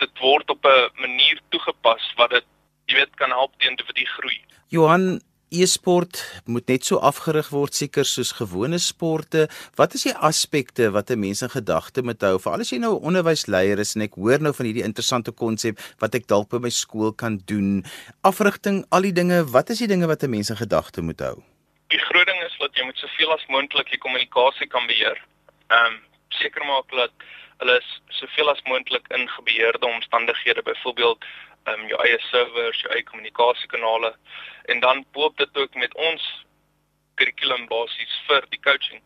dit 0.02 0.22
word 0.24 0.50
op 0.50 0.66
'n 0.66 0.90
manier 1.02 1.40
toegepas 1.54 2.12
wat 2.16 2.30
dit 2.30 2.46
jy 2.90 2.98
weet 2.98 3.14
kan 3.16 3.30
help 3.30 3.54
teen 3.58 3.76
die 3.94 4.06
groei. 4.18 4.38
Johan, 4.68 5.20
e-sport 5.50 6.42
moet 6.46 6.66
net 6.70 6.86
so 6.86 7.00
afgerig 7.02 7.50
word 7.50 7.74
seker 7.74 8.06
soos 8.06 8.30
gewone 8.38 8.78
sporte. 8.78 9.48
Wat 9.78 9.94
is 9.98 10.06
die 10.06 10.14
aspekte 10.14 10.90
wat 10.94 11.10
'n 11.10 11.18
mens 11.18 11.42
in 11.42 11.50
gedagte 11.50 12.02
moet 12.02 12.22
hou? 12.22 12.38
Veral 12.38 12.60
as 12.60 12.70
jy 12.70 12.78
nou 12.78 12.94
'n 12.94 13.06
onderwysleier 13.10 13.78
is 13.78 13.94
en 13.96 14.02
ek 14.02 14.14
hoor 14.14 14.40
nou 14.40 14.52
van 14.52 14.66
hierdie 14.66 14.86
interessante 14.86 15.32
konsep 15.32 15.78
wat 15.98 16.14
ek 16.14 16.26
dalk 16.26 16.48
by 16.50 16.58
my 16.58 16.70
skool 16.70 17.12
kan 17.12 17.42
doen. 17.46 17.84
Afrigting, 18.22 18.84
al 18.90 19.02
die 19.02 19.12
dinge, 19.12 19.44
wat 19.44 19.70
is 19.70 19.78
die 19.78 19.88
dinge 19.88 20.06
wat 20.06 20.22
'n 20.22 20.30
mens 20.30 20.50
in 20.50 20.56
gedagte 20.56 21.02
moet 21.02 21.20
hou? 21.20 21.42
Die 21.88 21.98
groot 21.98 22.26
ding 22.26 22.42
is 22.42 22.56
dat 22.58 22.70
jy 22.74 22.84
moet 22.84 22.96
soveel 22.96 23.32
as 23.32 23.46
moontlik 23.48 23.90
die 23.90 23.98
kommunikasie 23.98 24.66
kan 24.66 24.86
beheer. 24.86 25.18
Ehm 25.68 25.86
um, 25.86 25.98
seker 26.28 26.64
maak 26.64 26.88
dat 26.90 27.10
hulle 27.60 27.78
soveel 28.18 28.50
as 28.52 28.62
moontlik 28.68 29.08
in 29.16 29.28
gebeheerde 29.28 29.86
omstandighede, 29.86 30.62
byvoorbeeld 30.62 31.24
um, 31.68 31.86
jou 31.92 32.00
eie 32.04 32.20
servers, 32.30 32.80
jou 32.84 32.92
eie 32.94 33.04
kommunikasiekanale 33.04 34.14
en 34.72 34.80
dan 34.80 35.04
boop 35.16 35.36
dit 35.36 35.56
ook 35.56 35.74
met 35.74 35.94
ons 35.94 36.28
kurrikulum 37.20 37.66
basies 37.68 38.20
vir 38.28 38.46
die 38.54 38.62
coaching 38.64 39.02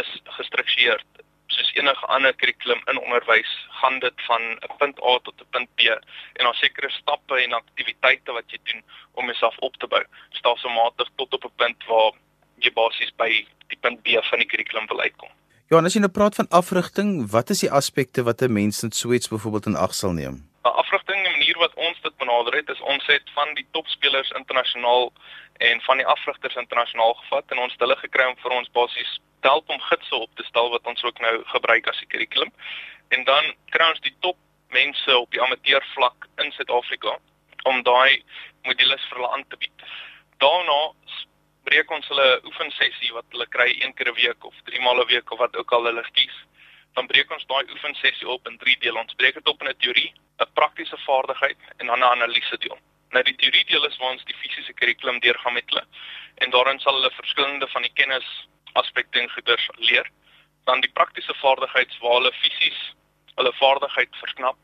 is 0.00 0.08
gestruktureer 0.38 1.04
soos 1.52 1.72
enige 1.76 2.06
ander 2.14 2.32
kurrikulum 2.40 2.80
in 2.90 3.00
onderwys 3.00 3.50
gaan 3.80 3.98
dit 4.04 4.24
van 4.28 4.42
'n 4.52 4.76
punt 4.78 5.02
A 5.10 5.18
tot 5.26 5.40
'n 5.40 5.50
punt 5.56 5.68
B 5.76 5.80
en 5.88 6.44
daar 6.44 6.54
sekere 6.54 6.90
stappe 6.90 7.42
en 7.42 7.52
aktiwiteite 7.52 8.32
wat 8.32 8.50
jy 8.50 8.58
doen 8.70 8.82
om 9.12 9.24
jouself 9.24 9.58
op 9.58 9.76
te 9.76 9.86
bou 9.86 10.04
stelselmatig 10.30 11.08
tot 11.16 11.34
op 11.34 11.44
'n 11.44 11.56
punt 11.56 11.84
waar 11.84 12.12
jy 12.56 12.72
basies 12.72 13.12
by 13.16 13.30
die 13.68 13.80
punt 13.80 14.02
B 14.02 14.08
van 14.30 14.38
die 14.38 14.48
kurrikulum 14.48 14.86
wil 14.86 15.00
uitkom. 15.00 15.30
En 15.72 15.88
as 15.88 15.94
jy 15.96 16.02
nou 16.04 16.10
praat 16.12 16.34
van 16.36 16.48
afrigting, 16.52 17.12
wat 17.32 17.50
is 17.52 17.62
die 17.64 17.70
aspekte 17.72 18.22
wat 18.28 18.42
'n 18.42 18.52
mens 18.52 18.82
in 18.82 18.92
so 18.92 19.12
iets 19.12 19.28
byvoorbeeld 19.28 19.66
in 19.66 19.76
ag 19.76 19.94
sal 19.94 20.12
neem? 20.12 20.34
'n 20.64 20.68
Afrigting, 20.82 21.22
die 21.24 21.36
manier 21.36 21.58
wat 21.58 21.74
ons 21.74 22.00
dit 22.02 22.16
benader 22.16 22.54
het, 22.54 22.68
is 22.68 22.80
ons 22.80 23.06
het 23.06 23.30
van 23.34 23.54
die 23.54 23.66
topspelers 23.70 24.30
internasionaal 24.30 25.12
en 25.58 25.80
van 25.80 25.96
die 25.96 26.06
afrigters 26.06 26.54
internasionaal 26.54 27.14
gevat 27.14 27.44
en 27.48 27.58
ons 27.58 27.74
hulle 27.78 27.96
gekry 27.96 28.26
om 28.28 28.36
vir 28.36 28.50
ons 28.50 28.70
basies 28.70 29.20
help 29.40 29.68
om 29.70 29.80
gidse 29.80 30.14
op 30.14 30.30
te 30.34 30.44
stel 30.44 30.70
wat 30.70 30.86
ons 30.86 31.04
ook 31.04 31.18
nou 31.20 31.44
gebruik 31.44 31.88
as 31.88 31.98
die 31.98 32.06
kurrikulum. 32.06 32.52
En 33.08 33.24
dan 33.24 33.44
kry 33.70 33.88
ons 33.88 34.00
die 34.00 34.16
top 34.20 34.36
mense 34.68 35.18
op 35.18 35.30
die 35.30 35.42
amateur 35.42 35.82
vlak 35.94 36.28
in 36.36 36.52
Suid-Afrika 36.52 37.16
om 37.62 37.82
daai 37.82 38.22
modules 38.62 39.08
vir 39.08 39.16
hulle 39.16 39.32
aan 39.32 39.44
te 39.48 39.56
bied. 39.56 39.78
Daarna 40.36 40.92
breek 41.64 41.90
ons 41.90 42.08
hulle 42.08 42.40
oefensessie 42.44 43.12
wat 43.12 43.24
hulle 43.30 43.46
kry 43.46 43.70
een 43.80 43.94
keer 43.94 44.08
'n 44.08 44.14
week 44.14 44.44
of 44.44 44.54
drie 44.64 44.80
maal 44.80 45.00
'n 45.02 45.06
week 45.06 45.30
of 45.32 45.38
wat 45.38 45.56
ook 45.56 45.72
al 45.72 45.84
hulle 45.84 46.04
kies 46.12 46.38
dan 46.96 47.06
breek 47.06 47.30
ons 47.32 47.46
daai 47.48 47.64
oefensessie 47.72 48.28
op 48.28 48.48
in 48.48 48.58
drie 48.60 48.76
dele. 48.80 49.00
Ons 49.00 49.16
breek 49.20 49.34
dit 49.38 49.48
op 49.48 49.62
in 49.62 49.68
'n 49.68 49.76
teorie, 49.84 50.12
'n 50.40 50.52
praktiese 50.54 50.98
vaardigheid 51.06 51.60
en 51.78 51.86
dan 51.86 51.98
'n 51.98 52.12
analise 52.14 52.58
deel. 52.58 52.78
Nou 53.10 53.22
die 53.24 53.36
teorie 53.36 53.64
deel 53.64 53.86
is 53.86 53.96
waar 53.96 54.10
ons 54.10 54.24
die 54.24 54.34
fisiese 54.34 54.72
kurrikulum 54.72 55.20
deurgaan 55.20 55.52
met 55.52 55.64
hulle 55.66 55.84
en 56.34 56.50
daarin 56.50 56.80
sal 56.80 56.94
hulle 56.94 57.10
verskillende 57.10 57.68
van 57.68 57.82
die 57.82 57.92
kennis 57.94 58.48
aspekte 58.72 59.20
en 59.20 59.30
goeders 59.30 59.68
leer. 59.76 60.10
Dan 60.64 60.80
die 60.80 60.92
praktiese 60.92 61.34
vaardighede 61.34 61.98
waar 62.00 62.14
hulle 62.14 62.32
fisies 62.32 62.94
hulle 63.34 63.52
vaardigheid 63.52 64.16
verknap, 64.16 64.56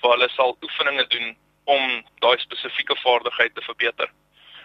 waar 0.00 0.12
hulle 0.12 0.28
sal 0.28 0.56
oefeninge 0.62 1.06
doen 1.06 1.36
om 1.64 2.04
daai 2.18 2.38
spesifieke 2.38 2.96
vaardigheid 2.96 3.54
te 3.54 3.60
verbeter. 3.60 4.10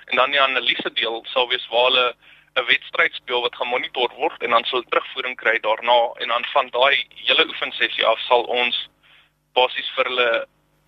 En 0.10 0.18
dan 0.18 0.32
die 0.32 0.42
analise 0.42 0.92
deel 0.94 1.24
sal 1.34 1.50
wees 1.50 1.68
waar 1.72 1.90
hulle 1.90 2.08
'n 2.60 2.66
wedstryd 2.66 3.14
speel 3.14 3.42
wat 3.42 3.56
gemonitor 3.56 4.12
word 4.18 4.44
en 4.44 4.50
dan 4.50 4.66
sal 4.66 4.84
terugvoering 4.90 5.36
kry 5.38 5.60
daarna 5.60 6.00
en 6.22 6.28
dan 6.28 6.46
van 6.54 6.70
daai 6.70 7.06
hele 7.28 7.48
oefensessie 7.48 8.06
af 8.06 8.20
sal 8.28 8.44
ons 8.44 8.90
basies 9.54 9.90
vir 9.96 10.06
hulle 10.12 10.30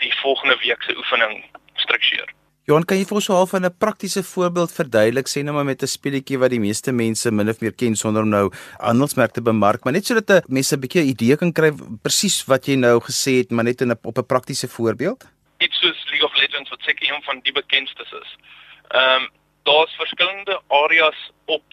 die 0.04 0.14
volgende 0.22 0.58
week 0.66 0.84
se 0.84 0.98
oefening 0.98 1.44
struktureer. 1.76 2.30
Johan, 2.70 2.86
kan 2.86 3.00
jy 3.00 3.06
vir 3.10 3.18
ons 3.18 3.26
so 3.26 3.34
half 3.34 3.54
'n 3.58 3.70
praktiese 3.84 4.22
voorbeeld 4.24 4.72
verduidelik 4.72 5.28
sê 5.28 5.42
nou 5.44 5.54
maar 5.56 5.66
met 5.66 5.82
'n 5.82 5.88
speletjie 5.88 6.38
wat 6.38 6.52
die 6.52 6.60
meeste 6.60 6.92
mense 6.92 7.32
min 7.32 7.50
of 7.50 7.62
meer 7.62 7.74
ken 7.74 7.96
sonder 7.96 8.22
om 8.22 8.30
nou 8.30 8.52
handelsmerke 8.80 9.34
te 9.34 9.42
bemark, 9.42 9.84
maar 9.84 9.94
net 9.94 10.06
sodat 10.06 10.48
mense 10.48 10.76
'n 10.76 10.80
bietjie 10.80 11.02
'n 11.02 11.12
idee 11.14 11.38
kan 11.38 11.52
kry 11.52 11.72
presies 12.04 12.46
wat 12.48 12.66
jy 12.68 12.76
nou 12.76 13.00
gesê 13.00 13.42
het, 13.42 13.52
maar 13.52 13.66
net 13.66 13.82
in 13.82 13.92
'n 13.92 14.00
op 14.04 14.18
'n 14.18 14.26
praktiese 14.26 14.68
voorbeeld? 14.68 15.26
Iets 15.60 15.80
soos 15.80 16.06
League 16.10 16.28
of 16.28 16.36
Legends 16.36 16.70
wat 16.70 16.82
seker 16.82 17.10
een 17.10 17.24
van 17.24 17.40
die 17.44 17.52
bekendstes 17.54 18.12
is. 18.12 18.38
Ehm 18.92 19.24
um, 19.24 19.30
daar's 19.64 19.96
verskillende 19.96 20.62
areas 20.68 21.32
op 21.46 21.64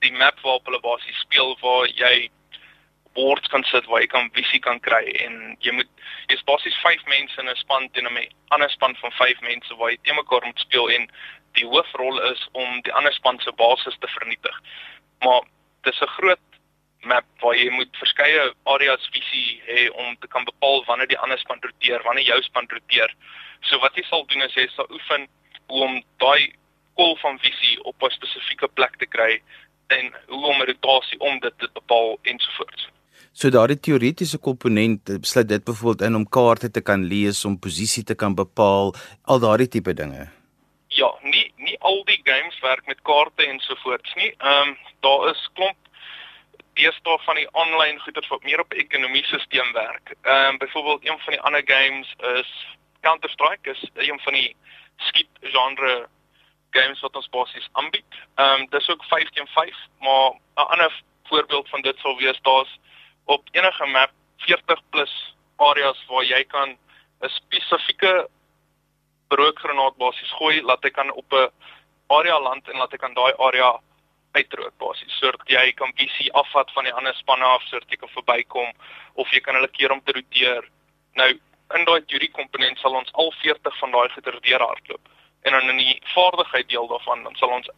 die 0.00 0.12
map 0.12 0.40
waarop 0.40 0.64
hulle 0.64 0.80
basies 0.80 1.20
speel 1.20 1.56
waar 1.60 1.86
jy 1.86 2.30
boards 3.14 3.48
kan 3.48 3.64
sit 3.64 3.86
waar 3.86 4.00
jy 4.00 4.06
kan 4.06 4.30
visie 4.34 4.60
kan 4.60 4.80
kry 4.80 5.02
en 5.24 5.56
jy 5.64 5.72
moet 5.74 5.88
jy's 6.30 6.44
basies 6.48 6.76
5 6.82 7.06
mense 7.12 7.40
in 7.40 7.48
'n 7.48 7.56
span 7.62 7.88
teen 7.90 8.08
'n 8.08 8.28
ander 8.48 8.70
span 8.70 8.96
van 9.02 9.12
5 9.12 9.40
mense 9.40 9.76
waar 9.76 9.90
jy 9.90 9.98
te 10.02 10.14
mekaar 10.14 10.46
moet 10.46 10.60
speel 10.66 10.90
en 10.90 11.08
die 11.58 11.66
hoofrol 11.66 12.20
is 12.32 12.48
om 12.52 12.80
die 12.82 12.92
ander 12.92 13.12
span 13.12 13.40
se 13.40 13.52
basis 13.52 13.96
te 13.98 14.08
vernietig. 14.18 14.60
Maar 15.24 15.42
dis 15.82 16.00
'n 16.00 16.14
groot 16.16 16.46
map 17.00 17.24
waar 17.40 17.56
jy 17.56 17.70
moet 17.70 17.96
verskeie 17.96 18.54
areas 18.64 19.08
visie 19.12 19.62
hê 19.66 19.90
om 19.90 20.16
te 20.20 20.28
kan 20.28 20.44
bepaal 20.44 20.84
wanneer 20.84 21.08
die 21.08 21.18
ander 21.18 21.38
span 21.38 21.58
roteer, 21.60 22.02
wanneer 22.02 22.24
jou 22.24 22.42
span 22.42 22.68
roteer. 22.68 23.14
So 23.60 23.78
wat 23.78 23.94
jy 23.94 24.02
sal 24.02 24.26
doen 24.26 24.42
is 24.42 24.54
jy 24.54 24.68
sal 24.68 24.86
oefen 24.90 25.28
om 25.70 26.02
daai 26.22 26.52
kol 26.98 27.16
van 27.22 27.38
visie 27.38 27.76
op 27.84 28.02
'n 28.02 28.10
spesifieke 28.10 28.68
plek 28.68 28.96
te 28.98 29.06
kry 29.06 29.40
en 29.86 30.12
hoe 30.26 30.46
om 30.46 30.62
rotasie 30.62 31.18
om 31.20 31.38
dit 31.40 31.58
te 31.58 31.68
bepaal 31.72 32.18
ensovoorts. 32.22 32.88
So 33.32 33.50
daardie 33.50 33.80
teoretiese 33.80 34.38
komponent 34.38 35.04
besluit 35.20 35.48
dit 35.48 35.64
byvoorbeeld 35.64 36.02
in 36.08 36.16
om 36.18 36.28
kaarte 36.28 36.70
te 36.70 36.80
kan 36.80 37.04
lees, 37.04 37.44
om 37.44 37.58
posisie 37.58 38.04
te 38.04 38.14
kan 38.14 38.34
bepaal, 38.34 38.94
al 39.24 39.38
daardie 39.38 39.68
tipe 39.68 39.94
dinge. 39.94 40.28
Ja, 40.88 41.10
nie 41.22 41.52
nie 41.56 41.76
al 41.80 42.02
die 42.04 42.20
games 42.24 42.58
werk 42.60 42.86
met 42.86 43.02
kaarte 43.02 43.46
ensovoorts 43.46 44.14
nie. 44.14 44.34
Ehm 44.38 44.68
um, 44.68 44.76
daar 45.00 45.30
is 45.30 45.50
klomp 45.54 45.76
deesdae 46.74 47.18
van 47.26 47.38
die 47.38 47.48
aanlyn 47.62 48.00
goeder 48.00 48.26
wat 48.28 48.42
meer 48.42 48.60
op 48.60 48.72
ekonomiesisteem 48.72 49.72
werk. 49.72 50.14
Ehm 50.22 50.54
um, 50.54 50.58
byvoorbeeld 50.58 51.06
een 51.06 51.20
van 51.24 51.32
die 51.32 51.40
ander 51.40 51.62
games 51.64 52.14
is 52.34 52.50
Counter-Strike 53.00 53.70
is 53.70 53.88
een 53.94 54.20
van 54.20 54.32
die 54.32 54.56
skiet 55.08 55.28
genre 55.40 56.08
games 56.70 57.00
wat 57.00 57.16
ons 57.16 57.28
basies 57.34 57.68
aanbied. 57.72 58.18
Ehm 58.36 58.60
um, 58.60 58.66
dis 58.70 58.88
ook 58.88 59.04
5 59.04 59.30
teen 59.30 59.46
5, 59.46 59.76
maar 60.00 60.30
'n 60.32 60.70
ander 60.74 61.02
voorbeeld 61.30 61.68
van 61.68 61.82
dit 61.82 61.98
sal 61.98 62.16
wees 62.16 62.40
daar's 62.42 62.78
op 63.24 63.48
enige 63.52 63.86
map 63.86 64.12
40 64.36 64.80
plus 64.90 65.34
areas 65.56 66.04
waar 66.08 66.24
jy 66.24 66.44
kan 66.44 66.78
'n 67.20 67.28
spesifieke 67.28 68.28
broodgranaat 69.28 69.96
basies 69.96 70.32
gooi 70.38 70.62
laat 70.62 70.82
hy 70.82 70.90
kan 70.90 71.12
op 71.12 71.32
'n 71.32 71.50
area 72.06 72.40
land 72.40 72.68
en 72.68 72.76
laat 72.76 72.92
hy 72.92 72.98
kan 72.98 73.14
daai 73.14 73.32
area 73.38 73.70
uitrook 74.32 74.74
basies 74.78 75.18
sodat 75.18 75.48
jy 75.50 75.72
kan 75.72 75.92
visie 75.94 76.32
afvat 76.32 76.70
van 76.74 76.84
die 76.84 76.94
ander 76.94 77.14
spanne 77.14 77.44
af 77.44 77.62
sodat 77.62 77.90
jy 77.90 77.96
kan 77.96 78.16
verbykom 78.16 78.72
of 79.14 79.30
jy 79.34 79.40
kan 79.40 79.54
hulle 79.54 79.68
keer 79.68 79.92
om 79.92 80.02
te 80.04 80.12
roteer. 80.12 80.68
Nou 81.14 81.30
in 81.78 81.84
daai 81.88 82.00
jury 82.06 82.28
komponent 82.38 82.78
sal 82.78 82.96
ons 83.00 83.12
al 83.12 83.32
40 83.42 83.78
van 83.82 83.90
daai 83.96 84.08
geterdeer 84.16 84.62
hardloop 84.66 85.14
en 85.42 85.52
dan 85.56 85.70
in 85.72 85.76
die 85.76 86.02
vaardigheid 86.14 86.68
deel 86.68 86.88
daarvan 86.90 87.22
dan 87.24 87.36
sal 87.40 87.54
ons 87.58 87.70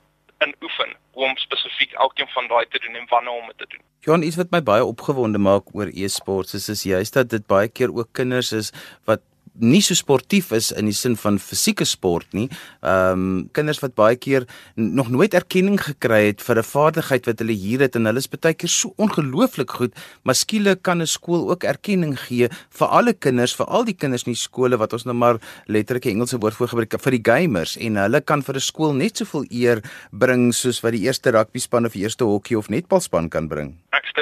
in 0.45 0.55
oefen 0.63 0.95
om 1.13 1.37
spesifiek 1.37 1.93
elkeen 2.05 2.31
van 2.35 2.49
daai 2.51 2.65
te 2.69 2.79
doen 2.85 2.95
en 3.01 3.07
wanneer 3.09 3.33
om 3.33 3.47
dit 3.47 3.59
te 3.59 3.67
doen. 3.69 3.83
Johan, 4.07 4.23
iets 4.27 4.39
wat 4.41 4.51
my 4.51 4.63
baie 4.63 4.85
opgewonde 4.85 5.39
maak 5.39 5.75
oor 5.77 5.91
e-sports 5.93 6.57
is 6.59 6.69
is 6.73 6.83
juist 6.83 7.15
dat 7.19 7.31
dit 7.31 7.47
baie 7.47 7.69
keer 7.69 7.95
ook 7.95 8.11
kinders 8.19 8.53
is 8.53 8.73
wat 9.11 9.23
nie 9.61 9.83
so 9.85 9.95
sportief 9.95 10.53
is 10.53 10.71
in 10.73 10.89
die 10.89 10.97
sin 10.97 11.17
van 11.17 11.39
fisieke 11.39 11.85
sport 11.85 12.33
nie. 12.33 12.49
Ehm 12.81 13.13
um, 13.13 13.49
kinders 13.53 13.81
wat 13.83 13.95
baie 13.95 14.17
keer 14.17 14.47
nog 14.77 15.11
nooit 15.13 15.35
erkenning 15.35 15.79
gekry 15.81 16.27
het 16.31 16.41
vir 16.41 16.59
'n 16.59 16.63
vaardigheid 16.63 17.27
wat 17.27 17.39
hulle 17.39 17.53
hier 17.53 17.81
het 17.81 17.97
en 17.97 18.07
hulle 18.07 18.19
is 18.19 18.29
baie 18.29 18.55
keer 18.55 18.69
so 18.69 18.95
ongelooflik 18.97 19.71
goed, 19.71 19.93
maar 20.25 20.35
skielik 20.35 20.83
kan 20.83 21.03
'n 21.03 21.07
skool 21.07 21.51
ook 21.51 21.65
erkenning 21.65 22.19
gee 22.19 22.49
vir 22.71 22.89
alle 22.89 23.13
kinders, 23.13 23.55
vir 23.55 23.67
al 23.67 23.85
die 23.85 23.95
kinders 23.95 24.27
in 24.27 24.33
die 24.33 24.41
skole 24.41 24.77
wat 24.77 24.93
ons 24.93 25.05
nou 25.05 25.15
maar 25.15 25.39
letterlik 25.67 26.07
'n 26.07 26.11
Engelse 26.13 26.39
woord 26.39 26.55
vir 26.55 26.69
gebruik 26.69 27.01
vir 27.01 27.13
die 27.13 27.25
gamers 27.25 27.77
en 27.77 27.97
hulle 27.97 28.21
kan 28.21 28.43
vir 28.43 28.55
'n 28.55 28.61
skool 28.61 28.93
net 28.95 29.17
soveel 29.17 29.45
eer 29.51 29.83
bring 30.13 30.53
soos 30.55 30.81
wat 30.83 30.93
die 30.93 31.05
eerste 31.07 31.31
rugby 31.31 31.59
span 31.59 31.87
of 31.87 31.93
die 31.93 32.03
eerste 32.03 32.25
hokkie 32.25 32.59
of 32.59 32.69
netbalspan 32.69 33.29
kan 33.29 33.49
bring. 33.49 33.77
Ek 33.93 34.07
stem 34.07 34.22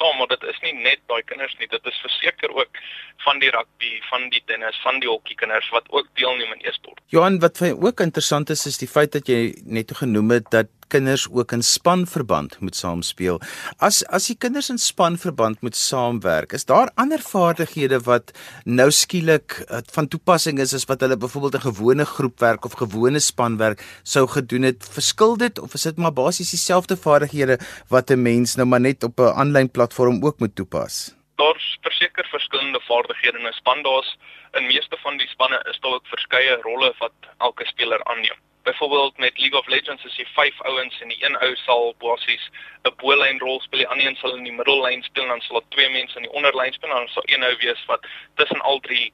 saam, 0.00 0.18
maar 0.18 0.30
dit 0.32 0.48
is 0.52 0.58
nie 0.64 0.74
net 0.80 1.00
daai 1.12 1.22
kinders 1.28 1.54
nie, 1.60 1.68
dit 1.68 1.92
is 1.92 2.02
verseker 2.06 2.56
ook 2.56 2.82
van 3.26 3.40
die 3.42 3.52
rugby, 3.54 3.92
van 4.08 4.28
die 4.32 4.42
tennis, 4.48 4.80
van 4.84 5.00
die 5.04 5.10
hokkie 5.10 5.36
kinders 5.36 5.68
wat 5.76 5.88
ook 5.92 6.08
deelneem 6.18 6.56
in 6.56 6.66
e-sport. 6.72 7.00
Johan, 7.12 7.40
wat 7.44 7.60
vir 7.60 7.76
ook 7.76 8.00
interessant 8.06 8.50
is 8.56 8.66
is 8.70 8.80
die 8.80 8.90
feit 8.90 9.12
dat 9.16 9.28
jy 9.28 9.42
net 9.78 9.92
genoem 10.02 10.38
het 10.38 10.50
dat 10.54 10.72
kinders 10.90 11.26
ook 11.30 11.52
in 11.56 11.62
spanverband 11.66 12.58
moet 12.60 12.76
saamspeel. 12.76 13.40
As 13.78 14.02
as 14.18 14.26
die 14.30 14.36
kinders 14.44 14.70
in 14.74 14.80
spanverband 14.82 15.62
moet 15.64 15.76
saamwerk, 15.76 16.52
is 16.58 16.66
daar 16.68 16.90
ander 16.94 17.22
vaardighede 17.22 18.00
wat 18.08 18.34
nou 18.64 18.90
skielik 18.90 19.60
uh, 19.62 19.84
van 19.94 20.08
toepassing 20.08 20.58
is 20.58 20.74
as 20.74 20.88
wat 20.90 21.04
hulle 21.06 21.16
byvoorbeeld 21.16 21.60
'n 21.60 21.68
gewone 21.68 22.04
groepwerk 22.04 22.64
of 22.64 22.78
gewone 22.82 23.20
spanwerk 23.20 23.84
sou 24.02 24.26
gedoen 24.26 24.62
het. 24.62 24.88
Verskil 24.98 25.36
dit 25.36 25.58
of 25.58 25.74
is 25.74 25.88
dit 25.88 25.96
maar 25.96 26.12
basies 26.12 26.50
dieselfde 26.50 26.96
vaardighede 26.96 27.58
wat 27.88 28.10
'n 28.10 28.22
mens 28.22 28.56
nou 28.56 28.68
maar 28.68 28.80
net 28.80 29.04
op 29.04 29.20
'n 29.20 29.34
aanlyn 29.34 29.70
platform 29.70 30.24
ook 30.24 30.38
moet 30.38 30.54
toepas? 30.54 31.14
daar's 31.40 31.66
verseker 31.80 32.26
verskillende 32.36 32.80
vaardighede 32.88 33.38
in 33.38 33.46
'n 33.46 33.60
span. 33.60 33.82
Daar's 33.82 34.10
in 34.58 34.66
meeste 34.66 34.96
van 35.04 35.16
die 35.16 35.28
spanne 35.28 35.58
is 35.70 35.80
daar 35.80 35.92
ook 35.92 36.06
verskeie 36.14 36.54
rolle 36.68 36.94
wat 36.98 37.18
elke 37.38 37.66
speler 37.66 38.04
aanneem. 38.04 38.38
Byvoorbeeld 38.62 39.18
met 39.18 39.38
League 39.38 39.58
of 39.58 39.66
Legends 39.66 40.04
is 40.04 40.16
jy 40.16 40.26
5 40.26 40.60
ouens 40.60 41.00
en 41.00 41.08
die 41.08 41.24
een 41.24 41.36
ou 41.40 41.54
sal 41.56 41.94
basies 41.98 42.50
'n 42.84 42.92
bo-lyn 42.96 43.38
rol 43.38 43.60
speel, 43.60 43.78
die 43.78 43.88
ander 43.88 44.06
een 44.06 44.16
sal 44.16 44.36
in 44.36 44.44
die 44.44 44.52
middellyn 44.52 45.02
speel 45.02 45.22
en 45.22 45.28
dan 45.28 45.40
sal 45.40 45.60
daar 45.60 45.68
twee 45.68 45.90
mense 45.90 46.16
in 46.16 46.22
die 46.22 46.32
onderlyn 46.32 46.72
speel 46.72 46.90
en 46.90 46.96
dan 46.96 47.08
sal 47.08 47.22
een 47.26 47.44
ou 47.44 47.56
wees 47.56 47.84
wat 47.86 48.06
tussen 48.34 48.60
al 48.60 48.80
drie 48.80 49.12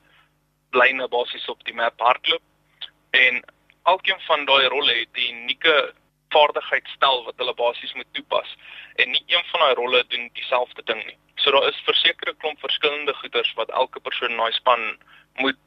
lyne 0.71 1.09
basies 1.09 1.49
op 1.49 1.65
die 1.65 1.75
map 1.75 2.00
hardloop. 2.00 2.43
En 3.11 3.45
elkeen 3.85 4.21
van 4.21 4.45
daai 4.45 4.67
rolle 4.67 4.95
het 4.95 5.15
'n 5.15 5.35
unieke 5.35 5.95
vaardigheidsstel 6.29 7.25
wat 7.25 7.37
hulle 7.37 7.55
basies 7.55 7.93
moet 7.93 8.12
toepas 8.12 8.57
en 8.95 9.11
nie 9.11 9.25
een 9.26 9.45
van 9.50 9.61
daai 9.61 9.75
rolle 9.75 10.05
doen 10.09 10.31
dieselfde 10.33 10.83
ding 10.83 11.05
nie. 11.07 11.19
So 11.37 11.50
daar 11.50 11.69
is 11.69 11.83
versekerde 11.85 12.35
klomp 12.37 12.61
verskillende 12.61 13.15
goeders 13.15 13.53
wat 13.55 13.71
elke 13.71 14.00
persoon 14.00 14.31
in 14.31 14.37
daai 14.37 14.53
span 14.53 14.99
moet 15.35 15.59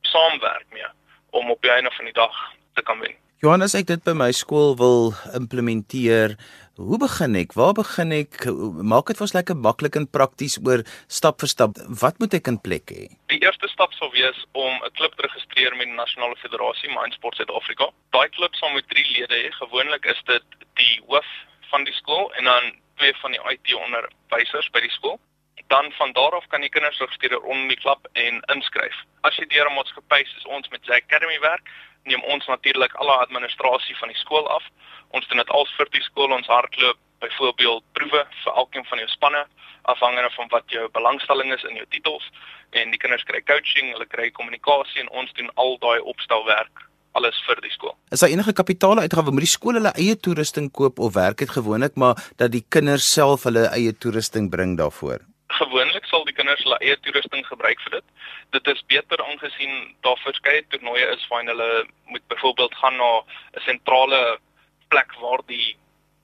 saamwerk 0.00 0.66
mee 0.68 0.90
om 1.30 1.50
op 1.50 1.62
die 1.62 1.70
einde 1.70 1.90
van 1.90 2.04
die 2.04 2.14
dag 2.14 2.52
te 2.74 2.82
kan 2.82 2.98
wen. 3.00 3.14
Johannes, 3.44 3.74
ek 3.76 3.88
dit 3.90 4.04
by 4.06 4.14
my 4.16 4.30
skool 4.32 4.72
wil 4.80 5.10
implementeer. 5.36 6.38
Hoe 6.80 6.98
begin 6.98 7.34
ek? 7.36 7.52
Waar 7.58 7.74
begin 7.76 8.14
ek? 8.16 8.38
Maak 8.80 9.10
dit 9.10 9.18
vir 9.18 9.26
ons 9.26 9.34
lekker 9.36 9.58
maklik 9.66 9.98
en 10.00 10.06
prakties 10.08 10.56
oor 10.64 10.80
stap 11.12 11.44
vir 11.44 11.50
stap. 11.52 11.76
Wat 12.00 12.16
moet 12.22 12.38
ek 12.38 12.48
in 12.50 12.58
plek 12.64 12.94
hê? 12.94 13.04
Die 13.34 13.40
eerste 13.44 13.68
stap 13.68 13.92
sou 13.98 14.08
wees 14.14 14.40
om 14.56 14.72
'n 14.80 14.94
klub 14.96 15.12
te 15.18 15.26
registreer 15.28 15.76
met 15.76 15.92
die 15.92 15.98
Nasionale 16.00 16.40
Federasie 16.40 16.90
Mindsport 16.96 17.36
Suid-Afrika. 17.36 17.90
Daai 18.16 18.28
klub 18.32 18.54
sal 18.56 18.72
met 18.72 18.88
3 18.88 19.04
lede 19.12 19.36
hê. 19.36 19.52
Gewoonlik 19.60 20.04
is 20.06 20.22
dit 20.24 20.46
die 20.80 20.96
hoof 21.06 21.28
van 21.70 21.84
die 21.84 21.94
skool 22.00 22.32
en 22.38 22.44
dan 22.44 22.72
twee 22.96 23.14
van 23.22 23.30
die 23.32 23.44
IT 23.52 23.74
onderwysers 23.74 24.70
by 24.72 24.80
die 24.80 24.94
skool. 24.96 25.20
Dan 25.68 25.92
van 25.98 26.12
daar 26.12 26.32
af 26.32 26.46
kan 26.48 26.60
die 26.60 26.70
kinders 26.70 26.98
registreer 26.98 27.40
onder 27.40 27.68
die 27.68 27.82
klub 27.84 28.08
en 28.12 28.40
inskryf. 28.54 28.96
As 29.20 29.36
jy 29.36 29.46
deur 29.46 29.68
'n 29.68 29.74
maatskappy 29.74 30.24
soos 30.24 30.46
ons 30.46 30.68
met 30.68 30.86
J 30.86 30.92
Academy 31.04 31.38
werk, 31.40 31.68
neem 32.04 32.22
ons 32.34 32.46
natuurlik 32.46 32.94
alle 32.94 33.16
administrasie 33.26 33.96
van 34.00 34.12
die 34.12 34.20
skool 34.20 34.48
af. 34.48 34.64
Ons 35.16 35.28
doen 35.28 35.40
dit 35.42 35.50
als 35.50 35.74
vir 35.78 35.90
die 35.90 36.02
skool 36.02 36.32
ons 36.32 36.46
hardloop 36.46 36.98
byvoorbeeld 37.24 37.84
proewe 37.92 38.24
vir 38.44 38.56
elkeen 38.62 38.84
van 38.84 38.98
jou 38.98 39.08
spanne 39.08 39.44
afhangende 39.92 40.30
van 40.36 40.48
wat 40.48 40.64
jou 40.72 40.88
belangstelling 40.96 41.52
is 41.54 41.64
in 41.68 41.76
jou 41.76 41.86
titels 41.92 42.30
en 42.70 42.90
die 42.90 43.00
kinders 43.00 43.24
kry 43.28 43.40
coaching, 43.44 43.92
hulle 43.92 44.08
kry 44.08 44.30
kommunikasie 44.30 45.04
en 45.04 45.12
ons 45.22 45.32
doen 45.38 45.50
al 45.60 45.76
daai 45.84 46.00
opstelwerk 46.00 46.88
alles 47.14 47.36
vir 47.46 47.60
die 47.62 47.70
skool. 47.70 47.94
Is 48.10 48.24
daar 48.24 48.32
enige 48.32 48.54
kapitaaluitgawe 48.58 49.34
moet 49.34 49.46
die 49.46 49.52
skool 49.52 49.78
hulle 49.78 49.92
eie 50.00 50.16
toerusting 50.18 50.70
koop 50.74 50.98
of 50.98 51.14
werk 51.14 51.38
dit 51.44 51.52
gewoonlik 51.56 51.94
maar 52.00 52.18
dat 52.40 52.50
die 52.54 52.64
kinders 52.76 53.06
self 53.06 53.46
hulle 53.48 53.68
eie 53.70 53.94
toerusting 53.94 54.50
bring 54.50 54.74
daarvoor? 54.80 55.22
Gewoonlik 55.54 56.08
sal 56.10 56.24
die 56.26 56.34
kinders 56.34 56.64
hulle 56.66 56.80
eie 56.82 56.96
toerusting 57.04 57.46
gebruik 57.46 57.78
vir 57.86 58.00
dit. 58.00 58.06
Dit 58.54 58.66
is 58.70 58.82
beter 58.86 59.22
aangesien 59.24 59.94
daar 60.06 60.20
verskeie 60.22 60.64
toernooie 60.68 61.06
is 61.16 61.26
waar 61.28 61.46
hulle 61.50 61.70
moet 62.12 62.26
byvoorbeeld 62.32 62.74
gaan 62.80 62.96
na 62.96 63.12
'n 63.58 63.64
sentrale 63.68 64.38
plek 64.88 65.14
waar 65.20 65.42
die 65.46 65.76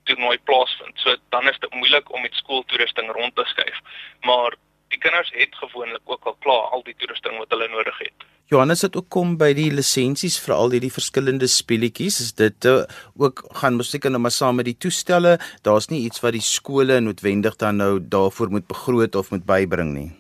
toernooi 0.05 0.39
plaasvind. 0.49 0.99
So 1.03 1.17
dan 1.35 1.49
is 1.49 1.59
dit 1.59 1.75
moeilik 1.75 2.13
om 2.13 2.23
met 2.23 2.35
skooltoerusting 2.35 3.13
rond 3.13 3.35
te 3.35 3.45
skuif. 3.53 3.79
Maar 4.21 4.57
die 4.89 4.99
kinders 4.99 5.31
het 5.35 5.55
gewoonlik 5.55 6.03
ook 6.05 6.25
al 6.25 6.37
klaar 6.45 6.67
al 6.75 6.83
die 6.87 6.95
toerusting 6.99 7.39
wat 7.39 7.51
hulle 7.55 7.69
nodig 7.69 7.99
het. 7.99 8.27
Johannes 8.51 8.83
het 8.83 8.97
ook 8.99 9.07
kom 9.15 9.37
by 9.39 9.53
die 9.55 9.69
lisensies 9.71 10.41
vir 10.43 10.57
al 10.57 10.73
hierdie 10.75 10.91
verskillende 10.91 11.47
speletjies. 11.47 12.19
Is 12.25 12.33
dit 12.35 12.67
uh, 12.67 12.83
ook 13.15 13.45
gaan 13.61 13.79
musiek 13.79 14.09
nou 14.11 14.19
maar 14.19 14.35
saam 14.35 14.59
met 14.59 14.67
die 14.67 14.75
toestelle? 14.75 15.37
Daar's 15.63 15.87
nie 15.93 16.03
iets 16.09 16.23
wat 16.25 16.35
die 16.35 16.43
skole 16.43 16.99
noodwendig 17.01 17.55
dan 17.63 17.79
nou 17.79 17.93
daarvoor 18.03 18.51
moet 18.51 18.67
begroot 18.67 19.15
of 19.15 19.31
moet 19.31 19.47
bybring 19.47 19.95
nie. 19.95 20.11